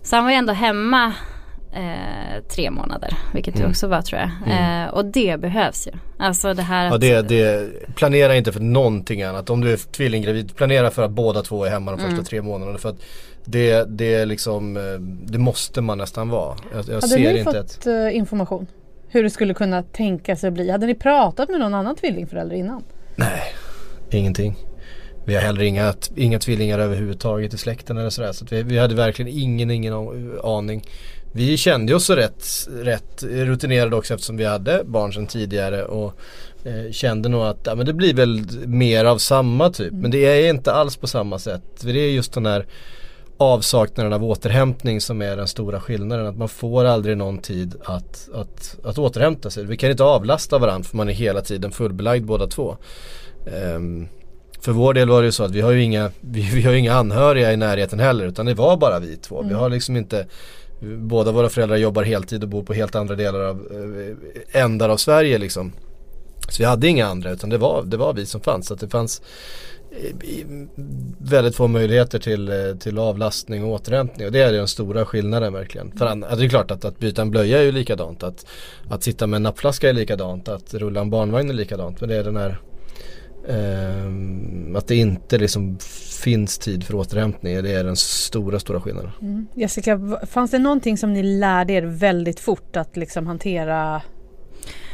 Så 0.02 0.16
han 0.16 0.26
var 0.26 0.32
ju 0.32 0.38
ändå 0.38 0.54
hemma 0.54 1.14
eh, 1.74 2.44
tre 2.50 2.72
månader. 2.72 3.18
Vilket 3.34 3.56
mm. 3.56 3.66
det 3.66 3.72
också 3.72 3.88
var 3.88 4.02
tror 4.02 4.22
jag. 4.22 4.30
Mm. 4.46 4.84
Eh, 4.84 4.94
och 4.94 5.06
det 5.06 5.40
behövs 5.40 5.88
ju. 5.88 5.92
Alltså 6.18 6.54
det 6.54 6.62
här 6.62 6.86
ja, 6.86 6.98
det, 6.98 7.22
det, 7.22 7.70
Planera 7.96 8.36
inte 8.36 8.52
för 8.52 8.60
någonting 8.60 9.24
annat. 9.24 9.50
Om 9.50 9.62
du 9.62 9.74
är 9.74 9.78
tvillinggravid, 9.78 10.56
planera 10.56 10.92
för 10.92 11.04
att 11.04 11.12
båda 11.12 11.42
två 11.42 11.66
är 11.66 11.70
hemma 11.70 11.92
de 11.92 11.98
första 11.98 12.14
mm. 12.14 12.26
tre 12.26 12.42
månaderna. 12.42 12.78
För 12.78 12.90
att 12.90 13.02
det, 13.46 13.84
det, 13.84 14.26
liksom, 14.26 14.78
eh, 14.78 14.84
det 15.32 15.38
måste 15.38 15.82
man 15.82 15.98
nästan 15.98 16.30
vara. 16.30 16.56
Jag, 16.74 16.86
jag 16.88 17.02
Hade 17.02 17.34
ni 17.34 17.44
fått 17.44 17.56
ett, 17.56 17.88
eh, 17.88 18.16
information? 18.16 18.68
Hur 19.14 19.24
det 19.24 19.30
skulle 19.30 19.54
kunna 19.54 19.84
tänka 19.84 20.36
sig 20.36 20.48
att 20.48 20.54
bli. 20.54 20.70
Hade 20.72 20.86
ni 20.86 20.96
pratat 20.96 21.50
med 21.50 21.60
någon 21.60 21.74
annan 21.74 21.96
tvillingförälder 21.96 22.56
innan? 22.56 22.84
Nej, 23.16 23.54
ingenting. 24.12 24.56
Vi 25.26 25.36
har 25.36 25.42
heller 25.42 25.62
inga, 25.62 25.94
inga 26.16 26.40
tvillingar 26.40 26.80
överhuvudtaget 26.80 27.54
i 27.54 27.58
släkten 27.58 27.98
eller 27.98 28.10
sådär. 28.10 28.32
Så 28.32 28.46
vi, 28.50 28.64
vi, 28.64 28.78
hade 28.78 28.96
verkligen 28.96 29.32
ingen, 29.38 29.72
ingen 29.72 29.94
aning. 30.44 30.84
Vi 31.32 31.58
kände 31.58 31.96
oss 31.96 32.10
rätt, 32.10 32.46
rätt 32.72 33.24
rutinerade 33.24 33.96
också 33.96 34.14
eftersom 34.14 34.38
vi 34.38 34.46
hade 34.46 34.84
barn 34.86 35.14
sedan 35.14 35.28
tidigare 35.28 35.86
och 35.86 36.20
eh, 36.66 36.92
kände 36.92 37.30
nog 37.30 37.42
att 37.42 37.60
ja, 37.64 37.76
men 37.76 37.86
det 37.86 37.94
blir 37.94 38.14
väl 38.14 38.42
mer 38.66 39.06
av 39.06 39.18
samma 39.18 39.70
typ. 39.70 39.92
Mm. 39.92 40.02
Men 40.02 40.12
det 40.12 40.26
är 40.26 40.50
inte 40.50 40.74
alls 40.74 40.98
på 40.98 41.08
samma 41.08 41.40
sätt. 41.40 41.64
För 41.76 41.94
det 41.94 42.00
är 42.00 42.12
just 42.12 42.34
den 42.34 42.46
här 42.46 42.66
avsaknaden 43.44 44.14
av 44.14 44.24
återhämtning 44.24 45.02
som 45.02 45.22
är 45.22 45.38
den 45.38 45.48
stora 45.48 45.80
skillnaden. 45.80 46.28
Att 46.28 46.38
man 46.38 46.50
får 46.50 46.86
aldrig 46.86 47.18
någon 47.18 47.38
tid 47.38 47.76
att, 47.84 48.30
att, 48.34 48.78
att 48.84 48.98
återhämta 48.98 49.50
sig. 49.50 49.66
Vi 49.66 49.78
kan 49.78 49.92
inte 49.92 50.04
avlasta 50.04 50.58
varandra 50.58 50.90
för 50.90 50.98
man 50.98 51.10
är 51.10 51.14
hela 51.14 51.42
tiden 51.42 51.72
fullbelagd 51.72 52.26
båda 52.26 52.48
två. 52.48 52.78
Um, 53.76 54.08
för 54.62 54.72
vår 54.72 54.94
del 54.94 55.10
var 55.10 55.22
det 55.22 55.26
ju 55.26 55.32
så 55.32 55.44
att 55.44 55.52
vi 55.52 55.62
har 55.62 55.72
ju 55.72 55.84
inga, 55.84 56.12
vi, 56.22 56.42
vi 56.42 56.62
har 56.62 56.74
inga 56.74 56.94
anhöriga 56.94 57.54
i 57.54 57.58
närheten 57.58 58.00
heller 58.00 58.26
utan 58.26 58.46
det 58.46 58.54
var 58.54 58.78
bara 58.78 59.00
vi 59.00 59.16
två. 59.16 59.40
Mm. 59.40 59.50
Vi 59.50 59.56
har 59.56 59.70
liksom 59.70 59.98
inte 59.98 60.26
Båda 60.84 61.32
våra 61.32 61.50
föräldrar 61.50 61.78
jobbar 61.78 62.04
heltid 62.04 62.44
och 62.44 62.50
bor 62.50 62.64
på 62.64 62.74
helt 62.74 62.96
andra 62.96 63.16
delar 63.16 63.40
av 63.40 63.68
äh, 64.54 64.62
ändar 64.62 64.90
av 64.90 64.98
Sverige 64.98 65.38
liksom. 65.38 65.74
Så 66.50 66.64
vi 66.64 66.66
hade 66.66 66.88
inga 66.88 67.08
andra 67.08 67.32
utan 67.32 67.50
det 67.50 67.58
var, 67.58 67.84
det 67.84 67.98
var 67.98 68.14
vi 68.14 68.26
som 68.26 68.42
fanns. 68.42 68.68
Så 68.68 68.74
att 68.74 68.80
det 68.80 68.90
fanns 68.90 69.22
väldigt 71.18 71.56
få 71.56 71.68
möjligheter 71.68 72.20
till, 72.20 72.50
eh, 72.50 72.78
till 72.80 73.00
avlastning 73.00 73.64
och 73.64 73.70
återhämtning 73.70 74.28
och 74.28 74.32
det 74.32 74.42
är 74.42 74.54
den 74.54 74.68
stora 74.68 75.06
skillnaden 75.06 75.54
verkligen. 75.54 75.92
För 75.98 76.06
an, 76.06 76.20
det 76.20 76.46
är 76.46 76.50
klart 76.50 76.72
att, 76.72 76.86
att 76.86 77.00
byta 77.00 77.22
en 77.22 77.32
blöja 77.32 77.60
är 77.60 77.64
ju 77.64 77.72
likadant, 77.72 78.24
att, 78.24 78.46
att 78.90 79.04
sitta 79.04 79.28
med 79.28 79.36
en 79.38 79.44
nappflaska 79.44 79.90
är 79.90 79.94
likadant, 79.94 80.48
att 80.48 80.74
rulla 80.74 81.02
en 81.02 81.10
barnvagn 81.10 81.50
är 81.50 81.54
likadant. 81.54 82.00
Men 82.00 82.10
det 82.10 82.16
är 82.16 82.24
den 82.24 82.36
här 82.36 82.60
eh, 83.48 84.78
att 84.78 84.88
det 84.88 84.96
inte 84.96 85.38
liksom 85.38 85.78
finns 86.24 86.58
tid 86.58 86.84
för 86.84 86.96
återhämtning, 86.96 87.64
det 87.64 87.72
är 87.72 87.84
den 87.84 87.96
stora, 87.96 88.60
stora 88.60 88.82
skillnaden. 88.82 89.12
Mm. 89.22 89.48
Jessica, 89.56 90.20
fanns 90.30 90.52
det 90.52 90.60
någonting 90.60 90.98
som 90.98 91.14
ni 91.14 91.24
lärde 91.24 91.74
er 91.74 91.82
väldigt 91.82 92.40
fort 92.40 92.78
att 92.78 92.98
liksom 92.98 93.28
hantera 93.28 94.02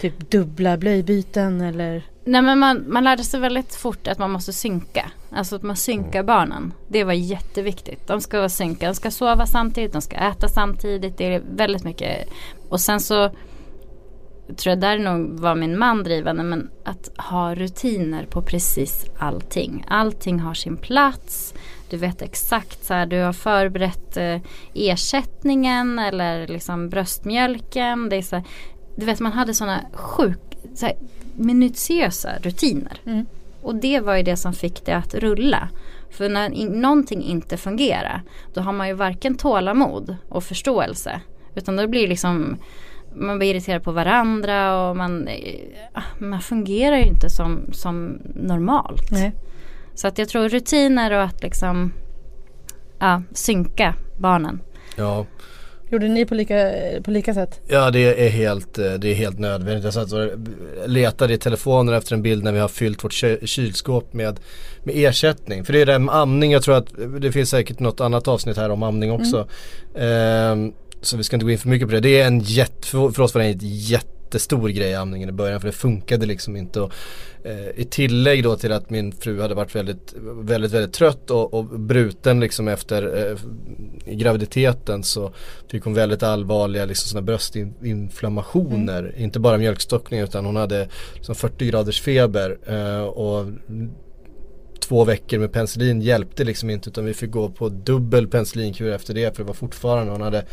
Typ 0.02 0.32
dubbla 0.32 0.78
blöjbyten 0.78 1.62
eller? 1.62 2.04
Nej 2.30 2.42
men 2.42 2.60
man, 2.60 2.86
man 2.88 3.04
lärde 3.04 3.24
sig 3.24 3.40
väldigt 3.40 3.76
fort 3.76 4.08
att 4.08 4.20
man 4.20 4.32
måste 4.32 4.54
synka. 4.54 5.12
Alltså 5.32 5.56
att 5.56 5.64
man 5.64 5.76
synkar 5.76 6.24
barnen. 6.24 6.74
Det 6.88 7.04
var 7.04 7.14
jätteviktigt. 7.14 8.08
De 8.08 8.22
ska 8.22 8.38
vara 8.38 8.50
synka, 8.50 8.88
de 8.88 8.96
ska 8.96 9.12
sova 9.12 9.46
samtidigt, 9.46 9.94
de 9.94 10.02
ska 10.02 10.16
äta 10.16 10.48
samtidigt. 10.48 11.18
Det 11.18 11.36
är 11.36 11.44
väldigt 11.56 11.84
mycket. 11.84 12.30
Och 12.70 12.82
sen 12.82 13.00
så 13.00 13.30
tror 14.58 14.72
jag 14.72 14.80
där 14.80 15.00
nog 15.00 15.40
var 15.40 15.56
min 15.56 15.80
man 15.80 16.04
drivande. 16.04 16.44
Men 16.44 16.70
att 16.86 17.10
ha 17.18 17.56
rutiner 17.56 18.26
på 18.26 18.42
precis 18.42 19.06
allting. 19.20 19.86
Allting 19.88 20.40
har 20.40 20.54
sin 20.54 20.78
plats. 20.78 21.54
Du 21.90 21.98
vet 21.98 22.22
exakt 22.22 22.86
så 22.86 22.94
här, 22.94 23.06
du 23.06 23.22
har 23.22 23.34
förberett 23.34 24.18
eh, 24.18 24.42
ersättningen 24.74 26.00
eller 26.00 26.48
liksom 26.48 26.90
bröstmjölken. 26.90 28.10
Det 28.10 28.16
är 28.16 28.22
så 28.22 28.36
här, 28.36 28.46
du 28.96 29.06
vet 29.06 29.20
man 29.20 29.32
hade 29.32 29.54
sådana 29.54 29.86
sjuk, 29.94 30.58
så 30.76 30.86
här, 30.86 30.96
minutiösa 31.40 32.30
rutiner. 32.42 33.02
Mm. 33.06 33.26
Och 33.62 33.76
det 33.76 34.00
var 34.00 34.16
ju 34.16 34.24
det 34.24 34.38
som 34.38 34.54
fick 34.54 34.86
det 34.86 34.92
att 34.92 35.14
rulla. 35.14 35.70
För 36.10 36.30
när 36.30 36.50
in, 36.50 36.68
någonting 36.68 37.24
inte 37.24 37.58
fungerar 37.58 38.22
då 38.54 38.62
har 38.62 38.74
man 38.74 38.88
ju 38.88 38.94
varken 38.94 39.36
tålamod 39.36 40.16
och 40.30 40.44
förståelse. 40.44 41.22
Utan 41.56 41.76
då 41.76 41.88
blir 41.88 42.02
det 42.02 42.08
liksom 42.08 42.58
man 43.16 43.38
blir 43.38 43.56
irriterad 43.56 43.84
på 43.84 43.92
varandra 43.92 44.90
och 44.90 44.98
man, 44.98 45.28
eh, 45.28 46.02
man 46.18 46.42
fungerar 46.42 46.98
ju 46.98 47.06
inte 47.06 47.30
som, 47.30 47.62
som 47.72 48.22
normalt. 48.36 49.12
Nej. 49.12 49.32
Så 49.96 50.08
att 50.08 50.18
jag 50.18 50.30
tror 50.30 50.50
rutiner 50.50 51.14
och 51.14 51.24
att 51.24 51.44
liksom 51.44 51.94
ja, 53.00 53.22
synka 53.32 53.96
barnen. 54.18 54.62
Ja, 54.96 55.26
Gjorde 55.92 56.08
ni 56.08 56.26
på 56.26 56.36
lika, 56.36 56.72
på 57.04 57.12
lika 57.12 57.34
sätt? 57.34 57.62
Ja 57.68 57.92
det 57.92 58.26
är 58.26 58.30
helt, 58.30 58.78
eh, 58.78 58.94
det 58.94 59.08
är 59.12 59.14
helt 59.16 59.40
nödvändigt. 59.40 59.84
Jag 59.84 59.94
satt 59.94 60.12
och 60.12 60.30
letade 60.86 61.34
i 61.34 61.38
telefonen 61.38 61.96
efter 61.96 62.16
en 62.16 62.22
bild 62.22 62.44
när 62.44 62.52
vi 62.52 62.60
har 62.60 62.68
fyllt 62.68 63.04
vårt 63.04 63.14
ky- 63.14 63.48
kylskåp 63.48 64.14
med, 64.14 64.40
med 64.84 64.96
ersättning. 64.98 65.66
För 65.66 65.74
det 65.74 65.82
är 65.82 65.86
det 65.86 65.92
här 65.92 66.00
med 66.00 66.16
amning, 66.16 66.52
jag 66.52 66.64
tror 66.64 66.76
att 66.78 66.88
det 67.22 67.32
finns 67.32 67.50
säkert 67.50 67.80
något 67.80 68.02
annat 68.02 68.28
avsnitt 68.28 68.58
här 68.58 68.70
om 68.70 68.84
amning 68.84 69.12
också. 69.12 69.48
Ehm, 69.96 70.74
så 71.02 71.18
vi 71.18 71.24
ska 71.24 71.36
inte 71.36 71.46
gå 71.46 71.52
in 71.52 71.58
för 71.58 71.70
mycket 71.70 71.88
på 71.88 71.94
det. 71.94 72.00
Det 72.00 72.22
är 72.22 72.28
en 72.28 72.40
jätte, 72.40 72.88
för 72.88 73.10
för 73.12 73.24
oss 73.24 73.34
var 73.34 73.42
det 73.42 73.48
en 73.48 73.58
jättestor 73.62 74.70
grej 74.70 74.96
amningen 74.96 75.30
i 75.30 75.32
början 75.32 75.60
för 75.60 75.68
det 75.68 75.72
funkade 75.74 76.26
liksom 76.26 76.56
inte. 76.56 76.82
Och, 76.82 76.92
eh, 77.44 77.70
I 77.82 77.86
tillägg 77.90 78.44
då 78.44 78.56
till 78.56 78.72
att 78.72 78.90
min 78.90 79.12
fru 79.12 79.42
hade 79.42 79.56
varit 79.56 79.76
väldigt, 79.76 80.14
väldigt, 80.42 80.72
väldigt 80.72 80.94
trött 80.94 81.32
och, 81.32 81.54
och 81.54 81.66
bruten 81.66 82.40
liksom 82.40 82.68
efter 82.68 83.30
eh, 83.32 83.38
graviditeten 84.06 85.04
så 85.04 85.34
fick 85.68 85.84
hon 85.84 85.94
väldigt 85.94 86.24
allvarliga 86.24 86.86
liksom 86.86 87.10
såna 87.10 87.22
bröstinflammationer. 87.22 89.00
Mm. 89.00 89.24
Inte 89.24 89.40
bara 89.40 89.58
mjölkstockning 89.58 90.20
utan 90.20 90.46
hon 90.46 90.56
hade 90.56 90.88
liksom 91.16 91.36
40 91.36 91.66
graders 91.66 92.02
feber 92.02 92.58
eh, 92.68 93.02
och 93.02 93.46
två 94.80 95.04
veckor 95.04 95.40
med 95.40 95.54
penicillin 95.54 96.02
hjälpte 96.02 96.44
liksom 96.44 96.70
inte 96.70 96.90
utan 96.90 97.06
vi 97.06 97.14
fick 97.14 97.32
gå 97.32 97.50
på 97.50 97.70
dubbel 97.70 98.28
penicillinkur 98.28 98.92
efter 98.92 99.14
det 99.14 99.36
för 99.36 99.44
det 99.44 99.48
var 99.48 99.54
fortfarande 99.54 100.12
hon 100.12 100.22
hade 100.22 100.46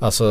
Alltså 0.00 0.24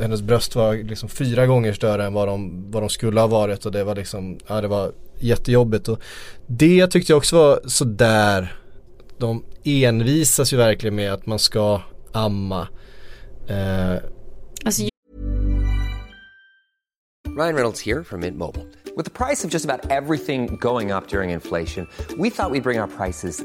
hennes 0.00 0.22
bröst 0.22 0.54
var 0.54 0.74
liksom 0.74 1.08
fyra 1.08 1.46
gånger 1.46 1.72
större 1.72 2.04
än 2.04 2.12
vad 2.12 2.28
de, 2.28 2.70
vad 2.70 2.82
de 2.82 2.88
skulle 2.88 3.20
ha 3.20 3.26
varit 3.26 3.66
och 3.66 3.72
det 3.72 3.84
var 3.84 3.94
liksom, 3.94 4.38
ja 4.46 4.60
det 4.60 4.68
var 4.68 4.92
jättejobbigt 5.18 5.88
och 5.88 6.00
det 6.46 6.86
tyckte 6.86 7.12
jag 7.12 7.18
också 7.18 7.36
var 7.36 7.60
sådär 7.66 8.61
De 9.22 9.44
envisas 9.64 10.52
ju 10.52 10.56
verkligen 10.56 10.94
med 10.94 11.12
att 11.12 11.26
man 11.26 11.38
ska 11.38 11.80
amma 12.12 12.68
eh, 13.48 13.96
Alltså, 14.64 14.82
Ryan 17.36 17.54
Reynolds 17.54 17.80
here 17.80 18.04
from 18.04 18.20
Mint 18.20 18.36
Mobile. 18.36 18.66
With 18.96 19.04
the 19.04 19.26
price 19.26 19.44
of 19.44 19.50
just 19.50 19.64
about 19.64 19.90
everything 19.90 20.56
going 20.60 20.92
up 20.92 21.08
during 21.08 21.30
inflation, 21.30 21.86
we 22.18 22.30
thought 22.30 22.50
we'd 22.50 22.62
bring 22.62 22.80
our 22.80 22.88
prices 22.88 23.44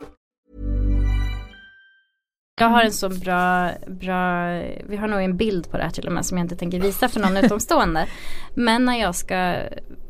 jag 2.59 2.67
har 2.69 2.81
en 2.83 2.91
så 2.91 3.09
bra, 3.09 3.69
bra, 3.87 4.45
vi 4.85 4.97
har 4.97 5.07
nog 5.07 5.21
en 5.23 5.37
bild 5.37 5.71
på 5.71 5.77
det 5.77 5.83
här 5.83 5.89
till 5.91 6.07
och 6.07 6.13
med 6.13 6.25
som 6.25 6.37
jag 6.37 6.45
inte 6.45 6.55
tänker 6.55 6.79
visa 6.79 7.07
för 7.07 7.19
någon 7.19 7.37
utomstående. 7.37 8.07
Men 8.55 8.85
när 8.85 8.99
jag 8.99 9.15
ska 9.15 9.55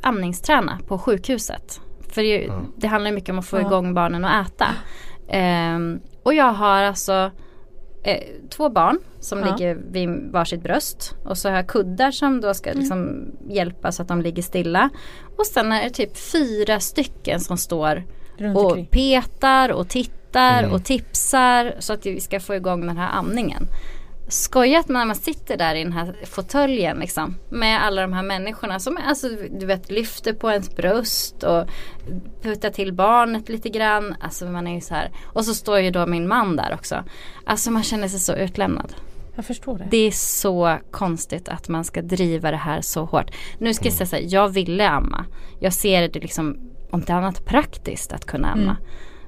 amningsträna 0.02 0.80
på 0.88 0.98
sjukhuset. 0.98 1.82
För 2.10 2.22
det, 2.24 2.50
det 2.78 2.88
handlar 2.88 3.12
mycket 3.12 3.30
om 3.30 3.40
att 3.40 3.46
få 3.46 3.58
Ja. 3.58 3.62
igång 3.68 3.94
barnen 3.94 4.26
att 4.26 4.48
äta. 4.48 4.68
Ehm, 5.30 6.00
och 6.24 6.34
jag 6.34 6.54
har 6.54 6.82
alltså 6.82 7.32
eh, 8.04 8.24
två 8.50 8.70
barn 8.70 9.00
som 9.20 9.40
Ja. 9.40 9.46
ligger 9.46 9.76
vid 9.92 10.32
varsitt 10.32 10.64
bröst. 10.64 11.16
Och 11.26 11.38
så 11.38 11.50
har 11.50 11.56
jag 11.56 11.68
kuddar 11.68 12.12
som 12.12 12.42
då 12.42 12.54
ska 12.54 12.72
liksom 12.74 13.32
hjälpa 13.50 13.92
så 13.92 14.02
att 14.02 14.08
de 14.08 14.22
ligger 14.22 14.44
stilla. 14.44 14.90
Och 15.38 15.46
sen 15.46 15.72
är 15.72 15.84
det 15.84 15.90
typ 15.90 16.18
fyra 16.18 16.80
stycken 16.80 17.40
som 17.40 17.58
står 17.58 18.04
och 18.56 18.92
petar 18.92 19.72
och 19.72 19.90
tittar 19.90 20.21
och 20.72 20.86
tipsar 20.86 21.76
så 21.80 21.94
att 21.94 22.06
vi 22.06 22.20
ska 22.20 22.40
få 22.40 22.56
igång 22.56 22.88
den 22.88 22.98
här 22.98 23.10
amningen. 23.12 23.68
Skojat 24.28 24.90
när 24.90 25.06
man 25.06 25.16
sitter 25.16 25.58
där 25.58 25.76
i 25.76 25.84
den 25.84 25.94
här 25.94 26.16
fåtöljen 26.26 26.98
liksom 26.98 27.36
med 27.50 27.84
alla 27.84 28.02
de 28.02 28.14
här 28.14 28.24
människorna 28.24 28.80
som 28.80 28.98
alltså, 29.08 29.28
du 29.60 29.66
vet 29.66 29.92
lyfter 29.92 30.34
på 30.34 30.52
ens 30.52 30.76
bröst 30.76 31.44
och 31.44 31.68
puttar 32.42 32.70
till 32.70 32.94
barnet 32.94 33.50
lite 33.50 33.70
grann. 33.70 34.16
Alltså 34.20 34.46
man 34.46 34.68
är 34.68 34.76
ju 34.76 34.82
så 34.82 34.94
här. 34.94 35.12
Och 35.24 35.46
så 35.46 35.54
står 35.54 35.80
ju 35.80 35.92
då 35.92 36.06
min 36.06 36.28
man 36.28 36.56
där 36.56 36.74
också. 36.74 37.04
Alltså 37.46 37.72
man 37.72 37.84
känner 37.84 38.08
sig 38.08 38.20
så 38.20 38.34
utlämnad. 38.34 38.94
Jag 39.36 39.46
förstår 39.46 39.78
det. 39.78 39.88
Det 39.92 40.08
är 40.08 40.12
så 40.12 40.78
konstigt 40.92 41.50
att 41.50 41.70
man 41.70 41.84
ska 41.84 42.02
driva 42.02 42.52
det 42.52 42.58
här 42.58 42.82
så 42.82 43.06
hårt. 43.06 43.32
Nu 43.58 43.74
ska 43.74 43.86
jag 43.86 43.94
säga 43.94 44.08
så 44.08 44.16
här, 44.16 44.26
jag 44.28 44.50
ville 44.50 44.90
amma. 44.90 45.26
Jag 45.60 45.74
ser 45.74 46.08
det 46.08 46.20
liksom, 46.20 46.58
om 46.92 47.00
inte 47.00 47.14
annat 47.14 47.46
praktiskt 47.46 48.14
att 48.14 48.26
kunna 48.26 48.48
amma. 48.48 48.78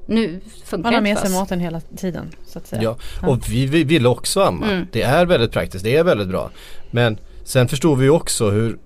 Nu 0.05 0.39
funkar 0.65 0.83
Man 0.83 0.93
har 0.93 1.01
med 1.01 1.17
sig 1.17 1.31
maten 1.31 1.60
hela 1.60 1.81
tiden. 1.98 2.31
Så 2.45 2.60
att 2.60 2.67
säga. 2.67 2.81
Ja, 2.81 2.98
och 3.27 3.50
vi, 3.50 3.65
vi 3.65 3.83
vill 3.83 4.07
också 4.07 4.41
amma. 4.41 4.72
Mm. 4.72 4.88
Det 4.91 5.01
är 5.01 5.25
väldigt 5.25 5.51
praktiskt, 5.51 5.83
det 5.83 5.95
är 5.95 6.03
väldigt 6.03 6.27
bra. 6.27 6.51
Men 6.91 7.17
sen 7.43 7.67
förstår 7.67 7.95
vi 7.95 8.10
också 8.10 8.50
hur 8.50 8.77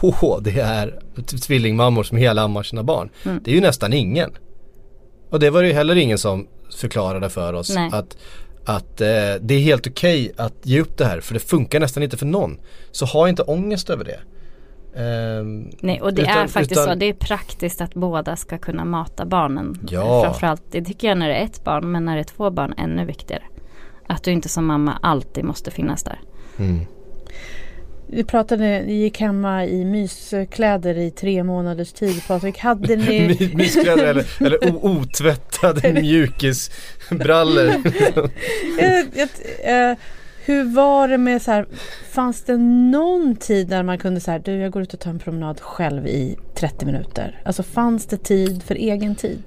få 0.00 0.40
det 0.42 0.60
är 0.60 1.00
tvillingmammor 1.46 2.02
som 2.02 2.18
hela 2.18 2.42
ammar 2.42 2.62
sina 2.62 2.82
barn. 2.82 3.10
Mm. 3.24 3.40
Det 3.44 3.50
är 3.50 3.54
ju 3.54 3.60
nästan 3.60 3.92
ingen. 3.92 4.30
Och 5.30 5.40
det 5.40 5.50
var 5.50 5.62
det 5.62 5.68
ju 5.68 5.74
heller 5.74 5.96
ingen 5.96 6.18
som 6.18 6.46
förklarade 6.76 7.30
för 7.30 7.52
oss 7.52 7.74
Nej. 7.74 7.90
att, 7.92 8.16
att 8.64 9.00
eh, 9.00 9.06
det 9.40 9.54
är 9.54 9.60
helt 9.60 9.86
okej 9.86 10.32
att 10.36 10.54
ge 10.62 10.80
upp 10.80 10.98
det 10.98 11.04
här 11.04 11.20
för 11.20 11.34
det 11.34 11.40
funkar 11.40 11.80
nästan 11.80 12.02
inte 12.02 12.16
för 12.16 12.26
någon. 12.26 12.60
Så 12.90 13.04
ha 13.06 13.28
inte 13.28 13.42
ångest 13.42 13.90
över 13.90 14.04
det. 14.04 14.20
Ehm, 14.96 15.70
Nej 15.80 16.00
och 16.00 16.14
det 16.14 16.22
utan- 16.22 16.38
är 16.38 16.46
faktiskt 16.46 16.72
utan- 16.72 16.84
så. 16.84 16.94
Det 16.94 17.06
är 17.06 17.12
praktiskt 17.12 17.80
att 17.80 17.94
båda 17.94 18.36
ska 18.36 18.58
kunna 18.58 18.84
mata 18.84 19.24
barnen. 19.24 19.78
Ja. 19.90 20.22
Framförallt, 20.24 20.62
det 20.70 20.82
tycker 20.84 21.08
jag 21.08 21.18
när 21.18 21.28
det 21.28 21.34
är 21.34 21.44
ett 21.44 21.64
barn. 21.64 21.92
Men 21.92 22.04
när 22.04 22.14
det 22.14 22.20
är 22.22 22.24
två 22.24 22.50
barn 22.50 22.74
ännu 22.78 23.04
viktigare. 23.04 23.42
Att 24.06 24.22
du 24.22 24.30
inte 24.30 24.48
som 24.48 24.66
mamma 24.66 24.98
alltid 25.02 25.44
måste 25.44 25.70
finnas 25.70 26.02
där. 26.02 26.20
Mm. 26.58 26.80
Vi 28.12 28.24
pratade, 28.24 28.82
ni 28.86 28.94
gick 28.94 29.20
hemma 29.20 29.66
i 29.66 29.84
myskläder 29.84 30.98
i 30.98 31.10
tre 31.10 31.44
månaders 31.44 31.92
tid 31.92 32.22
Patrik. 32.28 32.58
Hade 32.58 32.96
ni... 32.96 33.20
My- 33.40 33.54
Myskläder 33.54 34.06
eller, 34.06 34.24
eller 34.40 34.84
otvättade 34.84 35.92
mjukisbrallor. 36.02 37.66
Jag- 38.78 39.06
jag- 39.14 39.90
eh, 39.90 39.96
hur 40.50 40.64
var 40.64 41.08
det 41.08 41.18
med 41.18 41.42
så 41.42 41.50
här, 41.50 41.66
fanns 42.10 42.42
det 42.42 42.56
någon 42.56 43.36
tid 43.36 43.68
där 43.68 43.82
man 43.82 43.98
kunde 43.98 44.20
säga, 44.20 44.38
du 44.38 44.56
jag 44.56 44.72
går 44.72 44.82
ut 44.82 44.94
och 44.94 45.00
tar 45.00 45.10
en 45.10 45.18
promenad 45.18 45.60
själv 45.60 46.06
i 46.06 46.36
30 46.54 46.86
minuter. 46.86 47.42
Alltså 47.44 47.62
fanns 47.62 48.06
det 48.06 48.16
tid 48.16 48.62
för 48.62 48.74
egen 48.74 49.14
tid? 49.14 49.42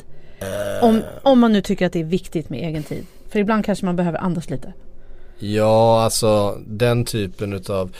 Om, 0.81 1.01
om 1.21 1.39
man 1.39 1.51
nu 1.51 1.61
tycker 1.61 1.85
att 1.85 1.93
det 1.93 1.99
är 1.99 2.03
viktigt 2.03 2.49
med 2.49 2.59
egen 2.59 2.83
tid. 2.83 3.05
För 3.29 3.39
ibland 3.39 3.65
kanske 3.65 3.85
man 3.85 3.95
behöver 3.95 4.19
andas 4.19 4.49
lite. 4.49 4.73
Ja, 5.39 6.03
alltså 6.03 6.57
den 6.67 7.05
typen 7.05 7.53
utav 7.53 7.95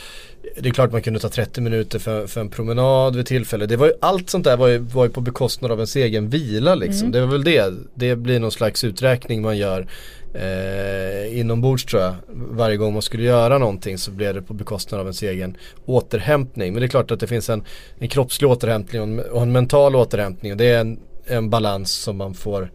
Det 0.57 0.69
är 0.69 0.73
klart 0.73 0.91
man 0.91 1.01
kunde 1.01 1.19
ta 1.19 1.29
30 1.29 1.61
minuter 1.61 1.99
för, 1.99 2.27
för 2.27 2.41
en 2.41 2.49
promenad 2.49 3.15
vid 3.15 3.25
tillfälle. 3.25 3.65
Det 3.65 3.77
var 3.77 3.87
ju, 3.87 3.93
allt 4.01 4.29
sånt 4.29 4.43
där 4.43 4.57
var 4.57 4.67
ju, 4.67 4.77
var 4.77 5.05
ju 5.05 5.11
på 5.11 5.21
bekostnad 5.21 5.71
av 5.71 5.77
ens 5.77 5.95
egen 5.95 6.29
vila 6.29 6.75
liksom. 6.75 7.11
Det 7.11 7.21
var 7.21 7.27
väl 7.27 7.43
det. 7.43 7.73
Det 7.93 8.15
blir 8.15 8.39
någon 8.39 8.51
slags 8.51 8.83
uträkning 8.83 9.41
man 9.41 9.57
gör 9.57 9.87
eh, 10.33 11.39
inombords 11.39 11.85
tror 11.85 12.01
jag. 12.01 12.15
Varje 12.29 12.77
gång 12.77 12.93
man 12.93 13.01
skulle 13.01 13.23
göra 13.23 13.57
någonting 13.57 13.97
så 13.97 14.11
blev 14.11 14.33
det 14.33 14.41
på 14.41 14.53
bekostnad 14.53 14.99
av 14.99 15.05
ens 15.05 15.23
egen 15.23 15.57
återhämtning. 15.85 16.73
Men 16.73 16.81
det 16.81 16.85
är 16.85 16.89
klart 16.89 17.11
att 17.11 17.19
det 17.19 17.27
finns 17.27 17.49
en, 17.49 17.63
en 17.99 18.07
kroppslig 18.07 18.49
återhämtning 18.49 19.01
och 19.01 19.07
en, 19.07 19.19
och 19.19 19.41
en 19.41 19.51
mental 19.51 19.95
återhämtning. 19.95 20.51
Och 20.51 20.57
det 20.57 20.65
är 20.65 20.81
en, 20.81 20.99
en 21.25 21.49
balans 21.49 21.91
som 21.91 22.17
man 22.17 22.33
får 22.33 22.71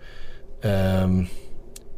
eh, 0.62 1.08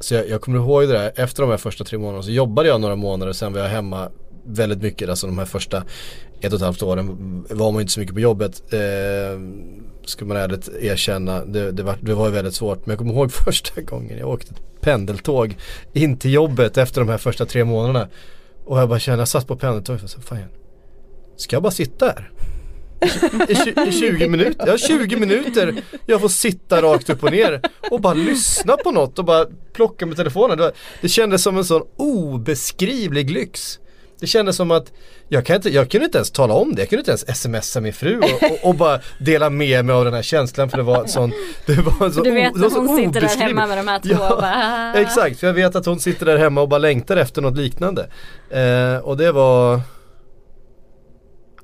så 0.00 0.14
jag, 0.14 0.29
jag 0.29 0.40
kommer 0.40 0.59
ihåg 0.59 0.83
det 0.83 0.93
där, 0.93 1.12
efter 1.17 1.43
de 1.43 1.50
här 1.50 1.59
första 1.59 1.85
tre 1.85 1.99
månaderna 1.99 2.23
så 2.23 2.31
jobbade 2.31 2.69
jag 2.69 2.81
några 2.81 2.97
månader 2.97 3.33
sen 3.33 3.52
var 3.52 3.61
jag 3.61 3.69
hemma 3.69 4.09
väldigt 4.45 4.83
mycket, 4.83 5.09
alltså 5.09 5.26
de 5.26 5.38
här 5.38 5.45
första 5.45 5.85
ett 6.40 6.52
och 6.52 6.59
ett 6.59 6.64
halvt 6.64 6.83
åren 6.83 7.45
var 7.50 7.73
man 7.73 7.81
inte 7.81 7.93
så 7.93 8.00
mycket 8.00 8.14
på 8.14 8.21
jobbet. 8.21 8.73
Eh, 8.73 9.40
ska 10.04 10.25
man 10.25 10.37
ärligt 10.37 10.69
erkänna, 10.80 11.45
det, 11.45 11.73
det, 11.73 11.83
var, 11.83 11.97
det 12.00 12.14
var 12.14 12.26
ju 12.26 12.33
väldigt 12.33 12.54
svårt. 12.54 12.87
Men 12.87 12.90
jag 12.92 12.99
kommer 12.99 13.12
ihåg 13.12 13.33
första 13.45 13.80
gången 13.80 14.19
jag 14.19 14.28
åkte 14.28 14.54
pendeltåg 14.80 15.57
in 15.92 16.19
till 16.19 16.33
jobbet 16.33 16.78
efter 16.78 17.00
de 17.00 17.09
här 17.09 17.19
första 17.19 17.47
tre 17.47 17.64
månaderna. 17.64 18.09
Och 18.64 18.78
jag 18.78 18.88
bara 18.88 18.99
kände, 18.99 19.21
jag 19.21 19.28
satt 19.28 19.47
på 19.47 19.57
pendeltåget 19.57 20.02
och 20.02 20.11
så 20.11 20.21
fan 20.21 20.38
Ska 21.37 21.57
jag 21.57 21.62
bara 21.62 21.73
sitta 21.73 22.07
här? 22.07 22.30
I, 23.49 23.52
i, 23.52 23.88
I 23.88 23.92
20 23.92 24.28
minuter, 24.28 24.66
ja 24.66 24.78
20 24.78 25.16
minuter 25.16 25.83
Jag 26.07 26.21
får 26.21 26.28
sitta 26.28 26.83
rakt 26.83 27.11
upp 27.11 27.23
och 27.23 27.30
ner 27.30 27.61
och 27.90 28.00
bara 28.00 28.14
lyssna 28.14 28.76
på 28.76 28.90
något 28.90 29.19
och 29.19 29.25
bara 29.25 29.47
plocka 29.73 30.07
med 30.07 30.16
telefonen 30.16 30.59
Det, 30.59 30.64
var, 30.64 30.73
det 31.00 31.09
kändes 31.09 31.42
som 31.42 31.57
en 31.59 31.64
sån 31.64 31.83
obeskrivlig 31.97 33.30
lyx 33.30 33.78
det 34.21 34.27
kändes 34.27 34.57
som 34.57 34.71
att 34.71 34.93
jag, 35.29 35.47
kan 35.47 35.57
inte, 35.57 35.71
jag 35.71 35.91
kunde 35.91 36.05
inte 36.05 36.19
ens 36.19 36.31
tala 36.31 36.55
om 36.55 36.75
det, 36.75 36.83
jag 36.83 36.89
kunde 36.89 37.00
inte 37.00 37.11
ens 37.11 37.41
smsa 37.43 37.81
min 37.81 37.93
fru 37.93 38.19
och, 38.19 38.25
och, 38.50 38.69
och 38.69 38.75
bara 38.75 39.00
dela 39.21 39.50
med 39.50 39.85
mig 39.85 39.95
av 39.95 40.05
den 40.05 40.15
här 40.15 40.23
känslan 40.23 40.71
för 40.71 40.77
det 40.77 40.83
var 40.83 41.00
en 41.03 41.09
sån 41.09 41.33
Det 41.67 41.75
var 41.83 42.07
en 42.07 42.12
sån 42.12 42.23
Du 42.23 42.31
vet 42.31 42.53
o- 42.53 42.55
det 42.55 42.61
var 42.61 42.67
att 42.67 42.73
så 42.73 42.79
hon 42.81 42.97
sitter 42.97 43.21
där 43.21 43.29
hemma 43.29 43.67
med 43.67 43.79
de 43.79 43.89
här 43.89 43.99
två 43.99 44.09
Ja, 44.11 44.35
och 44.35 44.41
bara, 44.41 44.95
Exakt, 45.03 45.41
för 45.41 45.47
jag 45.47 45.55
vet 45.55 45.77
att 45.77 45.87
hon 45.87 46.00
sitter 46.00 46.27
där 46.27 46.37
hemma 46.39 46.61
och 46.61 46.69
bara 46.69 46.79
längtar 46.79 47.17
efter 47.17 47.43
något 47.43 47.57
liknande 47.57 48.09
eh, 48.50 48.97
Och 49.05 49.17
det 49.17 49.33
var 49.33 49.81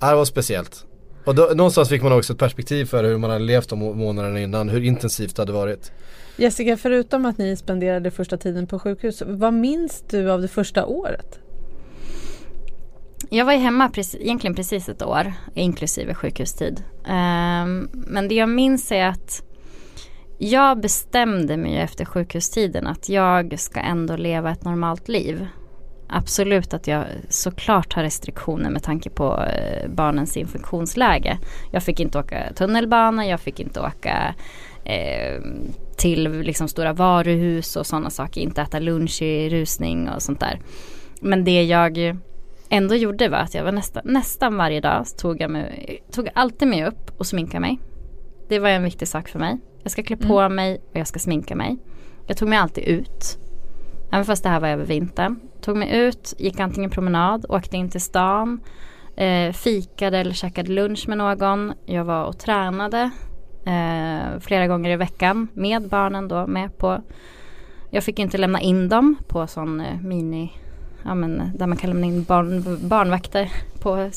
Ja, 0.00 0.10
det 0.10 0.16
var 0.16 0.24
speciellt. 0.24 0.84
Och 1.24 1.34
då, 1.34 1.42
någonstans 1.54 1.88
fick 1.88 2.02
man 2.02 2.12
också 2.12 2.32
ett 2.32 2.38
perspektiv 2.38 2.84
för 2.84 3.04
hur 3.04 3.18
man 3.18 3.30
hade 3.30 3.44
levt 3.44 3.68
de 3.68 3.78
må- 3.78 3.94
månaderna 3.94 4.40
innan, 4.40 4.68
hur 4.68 4.84
intensivt 4.84 5.36
det 5.36 5.42
hade 5.42 5.52
varit. 5.52 5.92
Jessica, 6.36 6.76
förutom 6.76 7.26
att 7.26 7.38
ni 7.38 7.56
spenderade 7.56 8.10
första 8.10 8.36
tiden 8.36 8.66
på 8.66 8.78
sjukhus, 8.78 9.22
vad 9.26 9.52
minns 9.54 10.04
du 10.10 10.30
av 10.30 10.42
det 10.42 10.48
första 10.48 10.86
året? 10.86 11.38
Jag 13.30 13.44
var 13.44 13.52
ju 13.52 13.58
hemma 13.58 13.88
precis, 13.88 14.20
egentligen 14.20 14.54
precis 14.54 14.88
ett 14.88 15.02
år 15.02 15.32
inklusive 15.54 16.14
sjukhustid. 16.14 16.82
Um, 17.04 17.88
men 17.92 18.28
det 18.28 18.34
jag 18.34 18.48
minns 18.48 18.92
är 18.92 19.06
att 19.06 19.42
jag 20.38 20.80
bestämde 20.80 21.56
mig 21.56 21.76
efter 21.76 22.04
sjukhustiden 22.04 22.86
att 22.86 23.08
jag 23.08 23.60
ska 23.60 23.80
ändå 23.80 24.16
leva 24.16 24.50
ett 24.50 24.64
normalt 24.64 25.08
liv. 25.08 25.46
Absolut 26.08 26.74
att 26.74 26.86
jag 26.86 27.04
såklart 27.28 27.92
har 27.92 28.02
restriktioner 28.02 28.70
med 28.70 28.82
tanke 28.82 29.10
på 29.10 29.44
eh, 29.44 29.88
barnens 29.90 30.36
infektionsläge. 30.36 31.38
Jag 31.72 31.82
fick 31.82 32.00
inte 32.00 32.18
åka 32.18 32.52
tunnelbana, 32.54 33.26
jag 33.26 33.40
fick 33.40 33.60
inte 33.60 33.80
åka 33.80 34.34
eh, 34.84 35.42
till 35.96 36.40
liksom 36.40 36.68
stora 36.68 36.92
varuhus 36.92 37.76
och 37.76 37.86
sådana 37.86 38.10
saker. 38.10 38.40
Inte 38.40 38.62
äta 38.62 38.78
lunch 38.78 39.22
i 39.22 39.48
rusning 39.48 40.08
och 40.08 40.22
sånt 40.22 40.40
där. 40.40 40.60
Men 41.20 41.44
det 41.44 41.62
jag 41.62 42.16
ändå 42.70 42.94
gjorde 42.94 43.28
var 43.28 43.38
att 43.38 43.54
jag 43.54 43.64
var 43.64 43.72
nästan, 43.72 44.02
nästan 44.04 44.56
varje 44.56 44.80
dag 44.80 45.06
tog 45.18 45.40
jag 45.40 45.50
mig, 45.50 46.02
tog 46.10 46.28
alltid 46.34 46.68
mig 46.68 46.84
upp 46.84 47.10
och 47.18 47.26
sminka 47.26 47.60
mig. 47.60 47.78
Det 48.48 48.58
var 48.58 48.68
en 48.68 48.84
viktig 48.84 49.08
sak 49.08 49.28
för 49.28 49.38
mig. 49.38 49.58
Jag 49.82 49.92
ska 49.92 50.02
klä 50.02 50.16
på 50.16 50.48
mig 50.48 50.80
och 50.90 50.96
jag 50.96 51.06
ska 51.06 51.18
sminka 51.18 51.56
mig. 51.56 51.76
Jag 52.26 52.36
tog 52.36 52.48
mig 52.48 52.58
alltid 52.58 52.84
ut. 52.84 53.38
Även 54.12 54.24
fast 54.24 54.42
det 54.42 54.48
här 54.48 54.60
var 54.60 54.68
över 54.68 54.84
vintern. 54.84 55.40
Tog 55.60 55.76
mig 55.76 55.98
ut, 55.98 56.34
gick 56.38 56.60
antingen 56.60 56.90
promenad, 56.90 57.46
åkte 57.48 57.76
in 57.76 57.90
till 57.90 58.00
stan, 58.00 58.60
eh, 59.16 59.52
fikade 59.52 60.18
eller 60.18 60.32
käkade 60.32 60.72
lunch 60.72 61.08
med 61.08 61.18
någon. 61.18 61.72
Jag 61.86 62.04
var 62.04 62.24
och 62.24 62.38
tränade 62.38 63.10
eh, 63.66 64.40
flera 64.40 64.66
gånger 64.66 64.90
i 64.90 64.96
veckan 64.96 65.48
med 65.54 65.88
barnen 65.88 66.28
då 66.28 66.46
med 66.46 66.78
på. 66.78 67.02
Jag 67.90 68.04
fick 68.04 68.18
inte 68.18 68.38
lämna 68.38 68.60
in 68.60 68.88
dem 68.88 69.16
på 69.28 69.46
sån 69.46 69.80
eh, 69.80 70.00
mini 70.00 70.52
ja, 71.04 71.14
men, 71.14 71.52
där 71.54 71.66
man 71.66 71.78
kan 71.78 71.90
lämna 71.90 72.06
in 72.06 72.24
barn, 72.24 72.78
barnvakter 72.88 73.52
på 73.80 74.10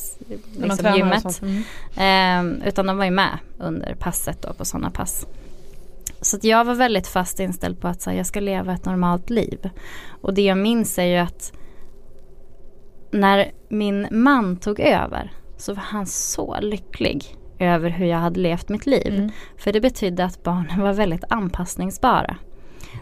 liksom, 0.57 0.95
gymmet. 0.95 1.41
Mm. 1.41 2.59
Eh, 2.59 2.67
utan 2.67 2.85
de 2.85 2.97
var 2.97 3.05
ju 3.05 3.11
med 3.11 3.37
under 3.57 3.95
passet 3.95 4.41
då 4.41 4.53
på 4.53 4.65
sådana 4.65 4.89
pass. 4.89 5.25
Så 6.21 6.37
jag 6.41 6.65
var 6.65 6.75
väldigt 6.75 7.07
fast 7.07 7.39
inställd 7.39 7.81
på 7.81 7.87
att 7.87 8.01
så 8.01 8.09
här, 8.09 8.17
jag 8.17 8.25
ska 8.25 8.39
leva 8.39 8.73
ett 8.73 8.85
normalt 8.85 9.29
liv. 9.29 9.69
Och 10.21 10.33
det 10.33 10.41
jag 10.41 10.57
minns 10.57 10.99
är 10.99 11.05
ju 11.05 11.17
att 11.17 11.53
när 13.11 13.51
min 13.69 14.07
man 14.11 14.57
tog 14.57 14.79
över 14.79 15.31
så 15.57 15.73
var 15.73 15.83
han 15.83 16.05
så 16.05 16.57
lycklig 16.61 17.35
över 17.59 17.89
hur 17.89 18.05
jag 18.05 18.17
hade 18.17 18.39
levt 18.39 18.69
mitt 18.69 18.85
liv. 18.85 19.13
Mm. 19.15 19.29
För 19.57 19.73
det 19.73 19.81
betydde 19.81 20.25
att 20.25 20.43
barnen 20.43 20.81
var 20.81 20.93
väldigt 20.93 21.23
anpassningsbara. 21.29 22.37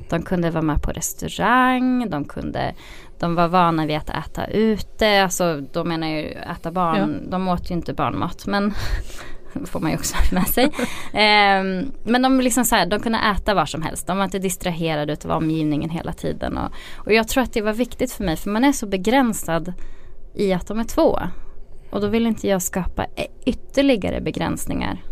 De 0.09 0.21
kunde 0.21 0.49
vara 0.49 0.61
med 0.61 0.81
på 0.81 0.91
restaurang, 0.91 2.09
de 2.09 2.25
kunde 2.25 2.73
de 3.19 3.35
var 3.35 3.47
vana 3.47 3.85
vid 3.85 3.97
att 3.97 4.09
äta 4.09 4.47
ute, 4.47 5.23
alltså 5.23 5.61
då 5.71 5.83
menar 5.83 6.07
jag 6.07 6.21
ju 6.21 6.27
äta 6.27 6.71
barn, 6.71 7.29
de 7.29 7.47
åt 7.47 7.71
ju 7.71 7.75
inte 7.75 7.93
barnmat 7.93 8.45
men 8.47 8.73
får 9.65 9.79
man 9.79 9.91
ju 9.91 9.97
också 9.97 10.15
med 10.31 10.47
sig. 10.47 10.71
Ehm, 11.13 11.91
men 12.03 12.21
de, 12.21 12.41
liksom 12.41 12.65
så 12.65 12.75
här, 12.75 12.85
de 12.85 12.99
kunde 12.99 13.19
äta 13.19 13.53
var 13.53 13.65
som 13.65 13.81
helst, 13.81 14.07
de 14.07 14.17
var 14.17 14.25
inte 14.25 14.39
distraherade 14.39 15.13
utav 15.13 15.31
omgivningen 15.31 15.89
hela 15.89 16.13
tiden. 16.13 16.57
Och, 16.57 16.71
och 16.95 17.13
jag 17.13 17.27
tror 17.27 17.43
att 17.43 17.53
det 17.53 17.61
var 17.61 17.73
viktigt 17.73 18.11
för 18.11 18.23
mig 18.23 18.35
för 18.35 18.49
man 18.49 18.63
är 18.63 18.71
så 18.71 18.85
begränsad 18.87 19.73
i 20.35 20.53
att 20.53 20.67
de 20.67 20.79
är 20.79 20.83
två. 20.83 21.19
Och 21.89 22.01
då 22.01 22.07
vill 22.07 22.27
inte 22.27 22.47
jag 22.47 22.61
skapa 22.61 23.05
e- 23.15 23.27
ytterligare 23.45 24.21
begränsningar. 24.21 25.03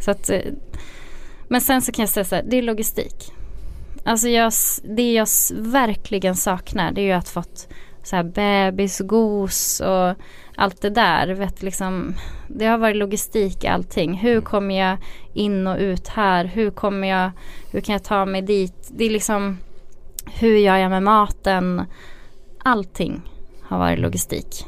Så 0.00 0.10
att, 0.10 0.30
eh, 0.30 0.40
men 1.48 1.60
sen 1.60 1.82
så 1.82 1.92
kan 1.92 2.02
jag 2.02 2.08
säga 2.08 2.24
så 2.24 2.34
här, 2.34 2.44
det 2.46 2.58
är 2.58 2.62
logistik. 2.62 3.32
Alltså 4.04 4.28
jag, 4.28 4.52
det 4.84 5.12
jag 5.12 5.28
verkligen 5.52 6.34
saknar 6.34 6.92
det 6.92 7.00
är 7.00 7.04
ju 7.04 7.12
att 7.12 7.28
fått 7.28 7.68
så 8.02 8.16
här 8.16 8.22
bebisgos 8.22 9.80
och 9.80 10.14
allt 10.56 10.82
det 10.82 10.90
där. 10.90 11.28
Vet, 11.28 11.62
liksom, 11.62 12.14
det 12.48 12.66
har 12.66 12.78
varit 12.78 12.96
logistik 12.96 13.64
allting. 13.64 14.14
Hur 14.14 14.40
kommer 14.40 14.78
jag 14.80 14.98
in 15.34 15.66
och 15.66 15.78
ut 15.78 16.08
här? 16.08 16.44
Hur 16.44 16.70
kommer 16.70 17.08
jag, 17.08 17.30
hur 17.70 17.80
kan 17.80 17.92
jag 17.92 18.04
ta 18.04 18.24
mig 18.24 18.42
dit? 18.42 18.90
Det 18.90 19.04
är 19.04 19.10
liksom, 19.10 19.58
hur 20.38 20.56
gör 20.56 20.76
jag 20.76 20.90
med 20.90 21.02
maten? 21.02 21.82
Allting 22.64 23.20
har 23.62 23.78
varit 23.78 23.98
logistik. 23.98 24.66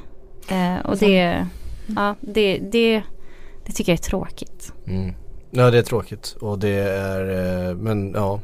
Eh, 0.49 0.87
och 0.87 0.97
det, 0.97 1.47
ja, 1.97 2.15
det, 2.21 2.59
det, 2.59 3.03
det 3.67 3.73
tycker 3.73 3.93
jag 3.93 3.99
är 3.99 4.03
tråkigt. 4.03 4.73
Mm. 4.87 5.15
Ja 5.51 5.71
det 5.71 5.79
är 5.79 5.83
tråkigt 5.83 6.37
och 6.41 6.59
det 6.59 6.79
är, 6.79 7.21
eh, 7.69 7.77
men 7.77 8.13
ja. 8.13 8.41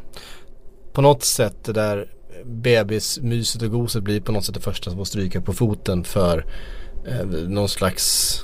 På 0.92 1.00
något 1.02 1.24
sätt 1.24 1.54
det 1.64 1.72
där 1.72 2.06
bebismyset 2.44 3.62
och 3.62 3.70
goset 3.70 4.02
blir 4.02 4.20
på 4.20 4.32
något 4.32 4.44
sätt 4.44 4.54
det 4.54 4.60
första 4.60 4.90
som 4.90 4.98
får 4.98 5.04
stryka 5.04 5.40
på 5.40 5.52
foten 5.52 6.04
för 6.04 6.44
eh, 7.08 7.26
någon 7.48 7.68
slags 7.68 8.36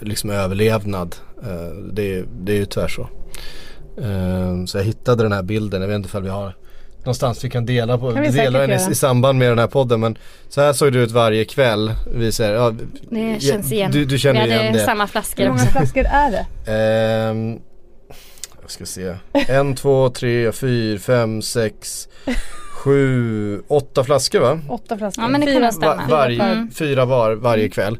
liksom 0.00 0.30
överlevnad. 0.30 1.16
Eh, 1.42 1.76
det, 1.92 2.24
det 2.40 2.52
är 2.52 2.56
ju 2.56 2.64
tyvärr 2.66 2.88
så. 2.88 3.08
Eh, 4.02 4.64
så 4.66 4.78
jag 4.78 4.84
hittade 4.84 5.22
den 5.22 5.32
här 5.32 5.42
bilden, 5.42 5.80
jag 5.80 5.88
vet 5.88 5.94
inte 5.96 6.06
ifall 6.06 6.22
vi 6.22 6.28
har 6.28 6.56
någonstans 6.98 7.44
vi 7.44 7.50
kan 7.50 7.66
dela 7.66 7.98
på, 7.98 8.12
Kan 8.12 8.22
vi 8.22 8.28
dela 8.30 8.58
den 8.58 8.70
i, 8.70 8.90
i 8.90 8.94
samband 8.94 9.38
med 9.38 9.48
den 9.50 9.58
här 9.58 9.66
podden 9.66 10.00
men 10.00 10.18
så 10.48 10.60
här 10.60 10.72
såg 10.72 10.92
det 10.92 10.98
ut 10.98 11.10
varje 11.10 11.44
kväll. 11.44 11.92
Vi 12.14 12.32
säger, 12.32 12.54
ja, 12.54 12.74
Det 13.10 13.42
känns 13.42 13.72
igen. 13.72 13.90
Du, 13.92 14.04
du 14.04 14.18
känner 14.18 14.46
Vi 14.46 14.52
hade 14.52 14.62
igen 14.62 14.72
det. 14.72 14.84
samma 14.84 15.04
Hur 15.04 15.08
flaskor 15.08 15.44
många 15.44 15.54
också. 15.54 15.66
flaskor 15.66 16.04
är 16.04 16.30
det? 16.30 16.46
Jag 18.64 18.70
ska 18.70 18.86
se. 18.86 19.14
En, 19.32 19.74
två, 19.74 20.10
tre, 20.10 20.52
fyra, 20.52 20.98
fem, 20.98 21.42
sex, 21.42 22.08
sju, 22.72 23.62
åtta 23.68 24.04
flaskor 24.04 24.40
va? 24.40 24.60
Åtta 24.68 24.98
flaskor. 24.98 25.24
Ja, 25.24 25.28
men 25.28 25.40
det 25.40 25.52
kan 25.52 25.72
stämma. 25.72 25.94
Va- 25.94 26.02
varje, 26.10 26.42
Mm. 26.42 26.70
Fyra 26.70 27.04
var 27.04 27.32
varje 27.34 27.68
kväll. 27.68 27.98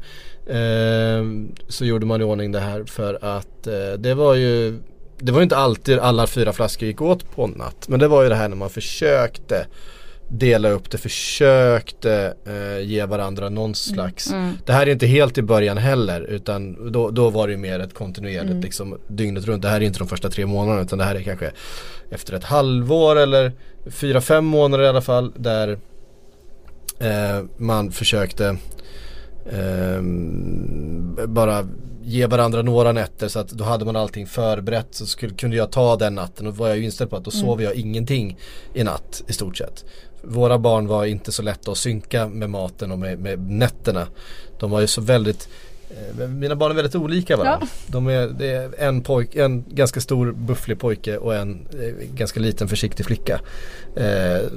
Ehm, 0.50 1.53
så 1.68 1.85
gjorde 1.85 2.07
man 2.07 2.20
i 2.20 2.24
ordning 2.24 2.53
det 2.53 2.61
här 2.61 2.85
för 2.85 3.18
att 3.22 3.66
eh, 3.66 3.92
det 3.98 4.14
var 4.14 4.35
ju 4.35 4.79
Det 5.18 5.33
var 5.33 5.38
ju 5.40 5.42
inte 5.42 5.57
alltid 5.57 5.98
alla 5.98 6.27
fyra 6.27 6.53
flaskor 6.53 6.88
gick 6.88 7.00
åt 7.03 7.31
på 7.37 7.44
en 7.44 7.50
natt. 7.50 7.88
Men 7.88 8.00
det 8.00 8.09
var 8.09 8.22
ju 8.22 8.29
det 8.29 8.35
här 8.35 8.48
när 8.48 8.57
man 8.57 8.70
försökte 8.70 9.66
dela 10.29 10.69
upp 10.69 10.91
det, 10.91 10.99
försökte 10.99 12.35
eh, 12.47 12.87
ge 12.87 13.05
varandra 13.07 13.49
någon 13.49 13.75
slags 13.75 14.33
Mm. 14.33 14.53
Det 14.67 14.73
här 14.73 14.87
är 14.87 14.91
inte 14.93 15.07
helt 15.07 15.39
i 15.39 15.43
början 15.43 15.79
heller 15.79 16.21
utan 16.21 16.93
då, 16.93 17.11
då 17.11 17.31
var 17.31 17.49
det 17.49 17.57
mer 17.57 17.81
ett 17.81 17.95
kontinuerligt 17.95 18.51
Mm. 18.51 18.61
liksom 18.61 18.99
dygnet 19.09 19.45
runt. 19.45 19.63
Det 19.63 19.69
här 19.69 19.77
är 19.77 19.85
inte 19.85 19.99
de 19.99 20.09
första 20.09 20.31
tre 20.31 20.47
månaderna 20.47 20.83
utan 20.83 20.99
det 20.99 21.05
här 21.05 21.15
är 21.15 21.23
kanske 21.23 21.51
efter 22.11 22.33
ett 22.33 22.45
halvår 22.45 23.17
eller 23.17 23.53
fyra, 23.87 24.21
fem 24.21 24.45
månader 24.45 24.85
i 24.85 24.89
alla 24.89 25.01
fall 25.01 25.33
där 25.37 25.79
eh, 26.99 27.45
man 27.57 27.93
försökte 27.93 28.57
ehm, 29.53 31.19
bara 31.27 31.69
ge 32.03 32.27
varandra 32.27 32.63
några 32.63 32.93
nätter 32.93 33.29
så 33.29 33.39
att 33.39 33.49
då 33.49 33.65
hade 33.65 33.85
man 33.85 33.97
allting 33.97 34.27
förberett 34.27 34.89
så 34.91 35.07
skulle, 35.07 35.35
kunde 35.35 35.57
jag 35.57 35.73
ta 35.73 35.97
den 35.97 36.15
natten 36.15 36.47
och 36.47 36.57
var 36.57 36.69
jag 36.69 36.77
ju 36.77 36.85
inställd 36.85 37.11
på 37.11 37.17
att 37.17 37.25
då 37.25 37.31
sov 37.31 37.63
jag 37.63 37.75
ingenting 37.75 38.39
i 38.75 38.85
natt 38.85 39.23
i 39.27 39.33
stort 39.33 39.57
sett. 39.57 39.85
Våra 40.27 40.59
barn 40.59 40.87
var 40.87 41.05
inte 41.05 41.33
så 41.33 41.43
lätta 41.43 41.71
att 41.71 41.79
synka 41.79 42.29
med 42.29 42.51
maten 42.51 42.93
och 42.93 42.99
med, 42.99 43.19
med 43.19 43.51
nätterna. 43.51 44.07
De 44.61 44.71
var 44.71 44.81
ju 44.81 44.87
så 44.87 45.01
väldigt 45.01 45.49
eh, 45.91 46.29
mina 46.29 46.57
barn 46.57 46.71
är 46.71 46.75
väldigt 46.75 46.95
olika 46.95 47.37
varandra. 47.37 47.67
De 47.87 48.07
är, 48.07 48.27
det 48.27 48.51
är 48.51 48.71
en, 48.79 49.01
pojk, 49.01 49.35
en 49.35 49.65
ganska 49.69 50.01
stor 50.01 50.33
bufflig 50.33 50.79
pojke 50.79 51.17
och 51.17 51.35
en 51.35 51.67
eh, 51.73 52.07
ganska 52.15 52.41
liten 52.41 52.69
försiktig 52.69 53.07
flicka. 53.07 53.41
Eh, 53.97 54.49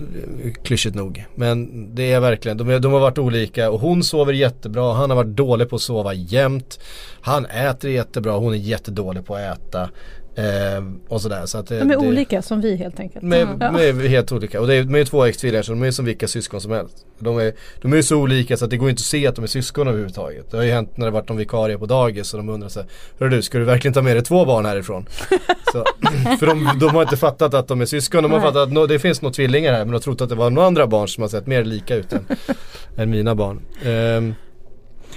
klyschigt 0.64 0.96
nog. 0.96 1.26
Men 1.36 1.90
det 1.96 2.12
är 2.12 2.20
verkligen, 2.20 2.58
de, 2.58 2.70
är, 2.70 2.80
de 2.80 2.94
har 2.94 3.00
varit 3.00 3.18
olika 3.18 3.70
och 3.72 3.80
hon 3.80 4.04
sover 4.04 4.34
jättebra. 4.34 4.94
Han 4.94 5.10
har 5.10 5.18
varit 5.18 5.36
dålig 5.36 5.70
på 5.70 5.76
att 5.76 5.82
sova 5.82 6.14
jämt. 6.14 6.80
Han 7.22 7.46
äter 7.46 7.92
jättebra, 7.92 8.38
hon 8.38 8.54
är 8.54 8.58
jättedålig 8.58 9.26
på 9.26 9.36
att 9.36 9.58
äta. 9.58 9.90
Eh, 10.38 10.84
och 11.08 11.22
sådär. 11.22 11.46
Så 11.46 11.58
att 11.58 11.68
det, 11.68 11.76
De 11.80 11.82
är 11.84 11.88
det, 11.88 11.98
olika 11.98 12.42
som 12.42 12.62
vi 12.62 12.76
helt 12.76 13.00
enkelt. 13.00 13.24
med, 13.26 13.48
Ja. 13.60 13.72
med 13.72 13.96
helt 14.10 14.32
olika. 14.32 14.62
Och 14.62 14.68
det 14.68 14.76
är, 14.76 14.84
de 14.84 14.96
är 14.96 15.06
två 15.06 15.26
ex-tvillingar 15.26 15.64
så 15.64 15.72
de 15.72 15.84
är 15.84 15.92
som 15.92 16.06
vilka 16.06 16.28
syskon 16.28 16.62
som 16.62 16.72
helst. 16.72 17.06
De 17.20 17.38
är, 17.40 17.54
de 17.82 17.94
är 17.94 18.02
så 18.02 18.18
olika 18.18 18.58
så 18.58 18.66
att 18.66 18.72
det 18.72 18.78
går 18.78 18.90
inte 18.90 19.00
att 19.00 19.06
se 19.06 19.28
att 19.28 19.36
de 19.36 19.44
är 19.44 19.48
syskon 19.48 19.88
överhuvudtaget. 19.88 20.52
Det 20.52 20.58
har 20.58 20.64
ju 20.64 20.72
hänt 20.72 20.98
när 20.98 21.06
det 21.06 21.12
varit 21.12 21.30
någon 21.30 21.38
vikarie 21.38 21.78
på 21.78 21.86
dagis 21.86 22.34
och 22.34 22.38
de 22.40 22.50
undrar 22.50 22.70
så 22.70 22.80
här, 22.80 22.90
Hörru 23.20 23.30
du, 23.30 23.42
ska 23.42 23.58
du 23.58 23.64
verkligen 23.64 23.94
ta 23.94 24.02
med 24.02 24.16
dig 24.16 24.24
två 24.24 24.46
barn 24.46 24.66
härifrån? 24.66 25.06
så, 25.72 25.86
för 26.40 26.46
de, 26.46 26.70
de 26.80 26.90
har 26.96 27.02
inte 27.02 27.18
fattat 27.18 27.54
att 27.54 27.68
de 27.68 27.82
är 27.82 27.86
syskon. 27.86 28.24
De 28.24 28.32
har 28.32 28.40
Nej. 28.40 28.48
fattat 28.48 28.68
att 28.68 28.74
nå- 28.74 28.86
det 28.86 29.00
finns 29.00 29.22
några 29.22 29.34
tvillingar 29.34 29.72
här 29.74 29.80
men 29.80 29.88
de 29.88 29.94
har 29.94 30.00
trott 30.00 30.22
att 30.22 30.30
det 30.30 30.36
var 30.36 30.50
några 30.50 30.68
andra 30.68 30.88
barn 30.88 31.08
som 31.08 31.22
har 31.22 31.30
sett 31.30 31.48
mer 31.48 31.64
lika 31.64 31.96
ut 31.96 32.14
än, 32.14 32.26
än 32.98 33.10
mina 33.10 33.36
barn. 33.36 33.62
Ehm, 33.86 34.36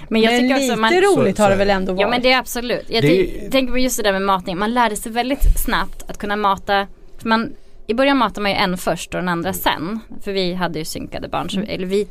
Men 0.09 0.21
jag 0.23 0.33
men 0.33 0.41
tycker 0.41 0.55
lite 0.61 0.73
också 0.73 0.81
man, 0.81 0.93
roligt 0.93 1.37
Så- 1.37 1.43
har 1.43 1.51
det 1.51 1.57
väl 1.57 1.71
ändå 1.71 1.93
varit? 1.93 2.01
Ja 2.01 2.09
men 2.09 2.23
det 2.23 2.33
är 2.33 2.39
absolut. 2.39 2.85
Jag 2.89 3.03
Det- 3.03 3.09
tänk- 3.41 3.53
tänker 3.53 3.73
på 3.73 3.79
just 3.79 3.97
det 3.97 4.03
där 4.03 4.13
med 4.13 4.23
matning. 4.23 4.59
Man 4.59 4.75
lärde 4.75 4.97
sig 4.97 5.13
väldigt 5.13 5.59
snabbt 5.65 6.03
att 6.11 6.19
kunna 6.19 6.37
mata. 6.37 6.87
För 7.19 7.29
man, 7.29 7.53
I 7.87 7.95
början 7.95 8.17
matar 8.17 8.43
man 8.43 8.51
ju 8.51 8.57
en 8.57 8.79
först 8.79 9.15
och 9.15 9.21
den 9.21 9.29
andra 9.29 9.53
sen. 9.53 10.01
För 10.25 10.33
vi 10.33 10.55
hade 10.55 10.79
ju 10.79 10.85
synkade 10.85 11.29
barn. 11.29 11.51
Så, 11.51 11.61
eller 11.61 11.87
vi, 11.87 12.07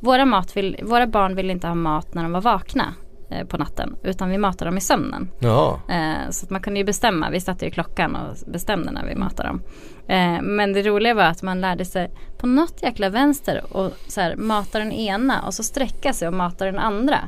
våra, 0.00 0.24
mat 0.24 0.56
vill, 0.56 0.76
våra 0.82 1.06
barn 1.06 1.36
ville 1.36 1.52
inte 1.52 1.66
ha 1.66 1.74
mat 1.74 2.14
när 2.14 2.22
de 2.22 2.32
var 2.32 2.40
vakna. 2.40 2.94
Eh, 3.30 3.46
på 3.46 3.58
natten 3.58 3.96
utan 4.02 4.30
vi 4.30 4.38
matar 4.38 4.66
dem 4.66 4.78
i 4.78 4.80
sömnen. 4.80 5.30
Ja. 5.38 5.80
Eh, 5.88 6.30
så 6.30 6.44
att 6.46 6.50
man 6.50 6.60
kunde 6.60 6.80
ju 6.80 6.84
bestämma, 6.84 7.30
vi 7.30 7.40
satte 7.40 7.64
ju 7.64 7.70
klockan 7.70 8.16
och 8.16 8.36
bestämde 8.46 8.90
när 8.90 9.06
vi 9.06 9.14
matade 9.14 9.48
dem. 9.48 9.62
Eh, 10.08 10.42
men 10.42 10.72
det 10.72 10.82
roliga 10.82 11.14
var 11.14 11.24
att 11.24 11.42
man 11.42 11.60
lärde 11.60 11.84
sig 11.84 12.10
på 12.38 12.46
något 12.46 12.82
jäkla 12.82 13.08
vänster 13.08 13.62
och 13.76 13.92
så 14.08 14.20
här, 14.20 14.36
mata 14.36 14.78
den 14.78 14.92
ena 14.92 15.42
och 15.42 15.54
så 15.54 15.62
sträcka 15.62 16.12
sig 16.12 16.28
och 16.28 16.34
mata 16.34 16.64
den 16.64 16.78
andra. 16.78 17.18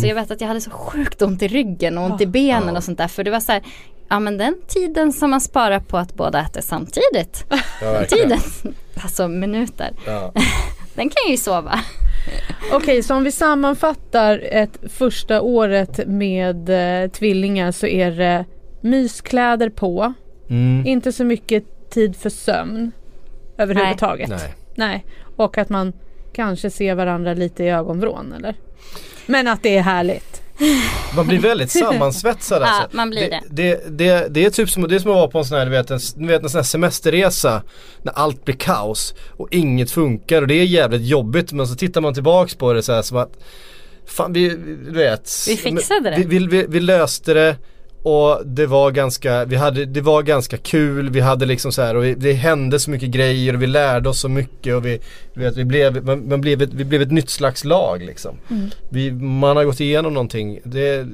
Så 0.00 0.06
jag 0.06 0.14
vet 0.14 0.30
att 0.30 0.40
jag 0.40 0.48
hade 0.48 0.60
så 0.60 0.70
sjukt 0.70 1.22
ont 1.22 1.42
i 1.42 1.48
ryggen 1.48 1.98
och 1.98 2.10
ont 2.10 2.20
i 2.20 2.26
benen 2.26 2.76
och 2.76 2.84
sånt 2.84 2.98
där 2.98 3.08
för 3.08 3.24
det 3.24 3.30
var 3.30 3.40
så 3.40 3.52
här 3.52 3.62
Ja 4.08 4.20
men 4.20 4.38
den 4.38 4.54
tiden 4.68 5.12
som 5.12 5.30
man 5.30 5.40
sparar 5.40 5.80
på 5.80 5.98
att 5.98 6.14
båda 6.14 6.40
äter 6.40 6.60
samtidigt. 6.60 7.44
Ja, 7.82 8.04
tiden, 8.04 8.38
alltså 9.02 9.28
minuter. 9.28 9.90
Ja. 10.06 10.32
Den 10.94 11.10
kan 11.10 11.30
ju 11.30 11.36
sova. 11.36 11.80
Okej, 12.72 13.02
så 13.02 13.14
om 13.14 13.24
vi 13.24 13.32
sammanfattar 13.32 14.38
ett 14.52 14.78
första 14.92 15.40
året 15.40 16.00
med 16.06 16.68
eh, 17.04 17.10
tvillingar 17.10 17.72
så 17.72 17.86
är 17.86 18.10
det 18.10 18.44
myskläder 18.80 19.68
på, 19.70 20.12
Mm. 20.50 20.86
inte 20.86 21.12
så 21.12 21.24
mycket 21.24 21.90
tid 21.90 22.16
för 22.16 22.30
sömn 22.30 22.92
överhuvudtaget. 23.58 24.28
Nej. 24.28 24.54
Nej. 24.74 25.04
Och 25.36 25.58
att 25.58 25.68
man 25.68 25.92
kanske 26.32 26.70
ser 26.70 26.94
varandra 26.94 27.34
lite 27.34 27.64
i 27.64 27.68
ögonvrån 27.70 28.32
eller? 28.32 28.54
Men 29.26 29.48
att 29.48 29.62
det 29.62 29.76
är 29.76 29.82
härligt. 29.82 30.39
Man 31.16 31.26
blir 31.26 31.38
väldigt 31.38 31.70
sammansvetsad 31.80 32.62
alltså. 32.62 32.82
Ja, 32.82 32.88
man 32.92 33.10
blir 33.10 33.30
det. 33.30 33.42
Det, 33.50 33.98
det, 33.98 34.34
det 34.34 34.44
är 34.44 34.50
typ 34.50 34.70
som, 34.70 34.88
det 34.88 34.94
är 34.94 34.98
som 34.98 35.10
att 35.10 35.16
vara 35.16 35.28
på 35.28 35.38
en 35.38 35.44
sån 35.44 35.58
här, 35.58 35.64
du 35.64 35.70
vet, 35.70 35.90
en, 35.90 36.00
du 36.14 36.26
vet, 36.26 36.42
en 36.42 36.50
sån 36.50 36.58
här 36.58 36.62
semesterresa 36.62 37.62
när 38.02 38.12
allt 38.12 38.44
blir 38.44 38.54
kaos 38.54 39.14
och 39.36 39.48
inget 39.50 39.90
funkar 39.90 40.42
och 40.42 40.48
det 40.48 40.54
är 40.54 40.64
jävligt 40.64 41.06
jobbigt 41.06 41.52
men 41.52 41.66
så 41.66 41.74
tittar 41.74 42.00
man 42.00 42.14
tillbaks 42.14 42.54
på 42.54 42.72
det 42.72 42.82
så 42.82 42.92
här 42.92 43.02
som 43.02 43.16
att 43.16 43.38
Fan 44.06 44.32
vi, 44.32 44.48
du 44.84 44.92
vet 44.92 45.30
Vi 45.48 45.56
fixade 45.56 46.10
det. 46.10 46.16
Vi, 46.16 46.24
vi, 46.24 46.46
vi, 46.46 46.66
vi 46.68 46.80
löste 46.80 47.34
det 47.34 47.56
och 48.02 48.46
det 48.46 48.66
var 48.66 48.90
ganska, 48.90 49.44
vi 49.44 49.56
hade, 49.56 49.84
det 49.84 50.00
var 50.00 50.22
ganska 50.22 50.56
kul, 50.56 51.10
vi 51.10 51.20
hade 51.20 51.46
liksom 51.46 51.72
så 51.72 51.82
här 51.82 51.94
och 51.94 52.04
vi, 52.04 52.14
det 52.14 52.32
hände 52.32 52.78
så 52.78 52.90
mycket 52.90 53.08
grejer 53.10 53.54
och 53.54 53.62
vi 53.62 53.66
lärde 53.66 54.08
oss 54.08 54.20
så 54.20 54.28
mycket 54.28 54.74
och 54.74 54.86
vi, 54.86 55.00
vet, 55.34 55.56
vi, 55.56 55.64
blev, 55.64 56.04
man, 56.04 56.28
man 56.28 56.40
blev 56.40 56.62
ett, 56.62 56.74
vi 56.74 56.84
blev 56.84 57.02
ett 57.02 57.12
nytt 57.12 57.30
slags 57.30 57.64
lag 57.64 58.02
liksom. 58.02 58.36
Mm. 58.50 58.70
Vi, 58.90 59.12
man 59.12 59.56
har 59.56 59.64
gått 59.64 59.80
igenom 59.80 60.14
någonting, 60.14 60.60
det, 60.64 61.06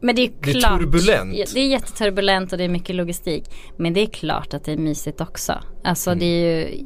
Men 0.00 0.16
det 0.16 0.22
är 0.22 0.30
Det 0.40 0.50
är 0.50 0.60
klart. 0.60 0.80
turbulent. 0.80 1.54
Det 1.54 1.60
är 1.60 1.68
jätteturbulent 1.68 2.52
och 2.52 2.58
det 2.58 2.64
är 2.64 2.68
mycket 2.68 2.96
logistik. 2.96 3.44
Men 3.76 3.92
det 3.94 4.00
är 4.00 4.06
klart 4.06 4.54
att 4.54 4.64
det 4.64 4.72
är 4.72 4.76
mysigt 4.76 5.20
också. 5.20 5.52
Alltså 5.84 6.14
det 6.14 6.26
är 6.26 6.58
ju 6.58 6.84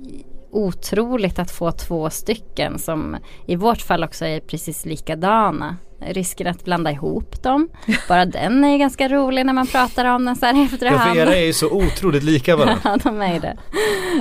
otroligt 0.53 1.39
att 1.39 1.51
få 1.51 1.73
två 1.73 2.11
stycken 2.11 2.79
som 2.79 3.17
i 3.47 3.57
vårt 3.57 3.81
fall 3.81 4.05
också 4.05 4.25
är 4.25 4.41
precis 4.41 4.85
likadana. 4.85 5.77
Risken 6.01 6.47
att 6.47 6.65
blanda 6.65 6.91
ihop 6.91 7.43
dem. 7.43 7.69
Bara 8.09 8.25
den 8.25 8.65
är 8.65 8.79
ganska 8.79 9.09
rolig 9.09 9.47
när 9.47 9.53
man 9.53 9.67
pratar 9.67 10.05
om 10.05 10.25
den 10.25 10.37
så 10.37 10.47
här 10.47 10.55
i 10.55 10.63
ja, 10.63 10.69
för 10.69 10.75
efterhand. 10.75 11.17
era 11.17 11.37
är 11.37 11.45
ju 11.45 11.53
så 11.53 11.71
otroligt 11.71 12.23
lika 12.23 12.57
varandra. 12.57 12.81
Ja, 12.85 12.99
de 13.03 13.21
är 13.23 13.41
det. 13.41 13.57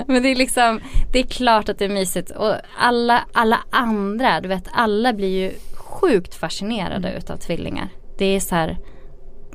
Men 0.08 0.24
det 0.24 0.32
är 0.32 0.36
liksom, 0.36 0.80
det 1.14 1.20
är 1.20 1.24
klart 1.24 1.70
att 1.70 1.80
det 1.80 1.86
är 1.86 1.90
mysigt. 1.90 2.32
Och 2.32 2.56
alla, 2.80 3.24
alla 3.34 3.60
andra, 3.70 4.42
du 4.42 4.48
vet 4.48 4.68
alla 4.72 5.14
blir 5.14 5.40
ju 5.40 5.52
sjukt 5.74 6.36
fascinerade 6.36 7.14
utav 7.18 7.38
tvillingar. 7.38 7.90
Det 8.18 8.26
är 8.26 8.40
så 8.40 8.56
här, 8.56 8.78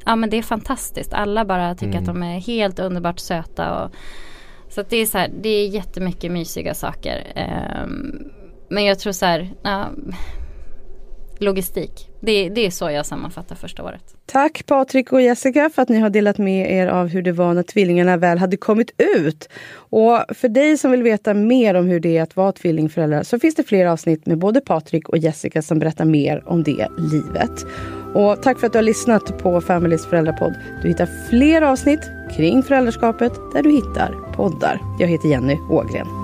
ja 0.04 0.16
men 0.16 0.30
det 0.30 0.36
är 0.38 0.42
fantastiskt. 0.42 1.12
Alla 1.12 1.44
bara 1.44 1.74
tycker 1.74 1.98
att 1.98 2.06
de 2.06 2.22
är 2.22 2.40
helt 2.40 2.78
underbart 2.78 3.18
söta. 3.18 3.84
Och, 3.84 3.94
så 4.68 4.82
det 4.88 4.96
är 4.96 5.06
så 5.06 5.18
här, 5.18 5.30
det 5.42 5.48
är 5.48 5.68
jättemycket 5.68 6.32
mysiga 6.32 6.74
saker. 6.74 7.32
Ehm, 7.34 8.30
men 8.70 8.84
jag 8.84 8.98
tror 8.98 9.12
så 9.12 9.26
här, 9.26 9.50
ja, 9.62 9.90
logistik. 11.38 12.08
Det, 12.20 12.48
det 12.48 12.66
är 12.66 12.70
så 12.70 12.90
jag 12.90 13.06
sammanfattar 13.06 13.56
första 13.56 13.82
året. 13.82 14.14
Tack 14.26 14.66
Patrik 14.66 15.12
och 15.12 15.22
Jessica 15.22 15.70
för 15.74 15.82
att 15.82 15.88
ni 15.88 15.98
har 15.98 16.10
delat 16.10 16.38
med 16.38 16.72
er 16.72 16.86
av 16.86 17.08
hur 17.08 17.22
det 17.22 17.32
var 17.32 17.54
när 17.54 17.62
tvillingarna 17.62 18.16
väl 18.16 18.38
hade 18.38 18.56
kommit 18.56 18.90
ut. 18.98 19.48
Och 19.74 20.18
för 20.28 20.48
dig 20.48 20.78
som 20.78 20.90
vill 20.90 21.02
veta 21.02 21.34
mer 21.34 21.74
om 21.74 21.86
hur 21.86 22.00
det 22.00 22.16
är 22.16 22.22
att 22.22 22.36
vara 22.36 22.52
tvillingföräldrar 22.52 23.22
så 23.22 23.38
finns 23.38 23.54
det 23.54 23.62
fler 23.62 23.86
avsnitt 23.86 24.26
med 24.26 24.38
både 24.38 24.60
Patrik 24.60 25.08
och 25.08 25.18
Jessica 25.18 25.62
som 25.62 25.78
berättar 25.78 26.04
mer 26.04 26.42
om 26.46 26.62
det 26.62 26.88
livet. 26.98 27.66
Och 28.14 28.42
tack 28.42 28.60
för 28.60 28.66
att 28.66 28.72
du 28.72 28.78
har 28.78 28.82
lyssnat 28.82 29.38
på 29.38 29.60
Familys 29.60 30.06
föräldrapodd. 30.06 30.54
Du 30.82 30.88
hittar 30.88 31.08
fler 31.30 31.62
avsnitt 31.62 32.00
kring 32.36 32.62
föräldraskapet 32.62 33.32
där 33.52 33.62
du 33.62 33.70
hittar 33.70 34.32
poddar. 34.36 34.80
Jag 34.98 35.08
heter 35.08 35.28
Jenny 35.28 35.56
Ågren. 35.70 36.23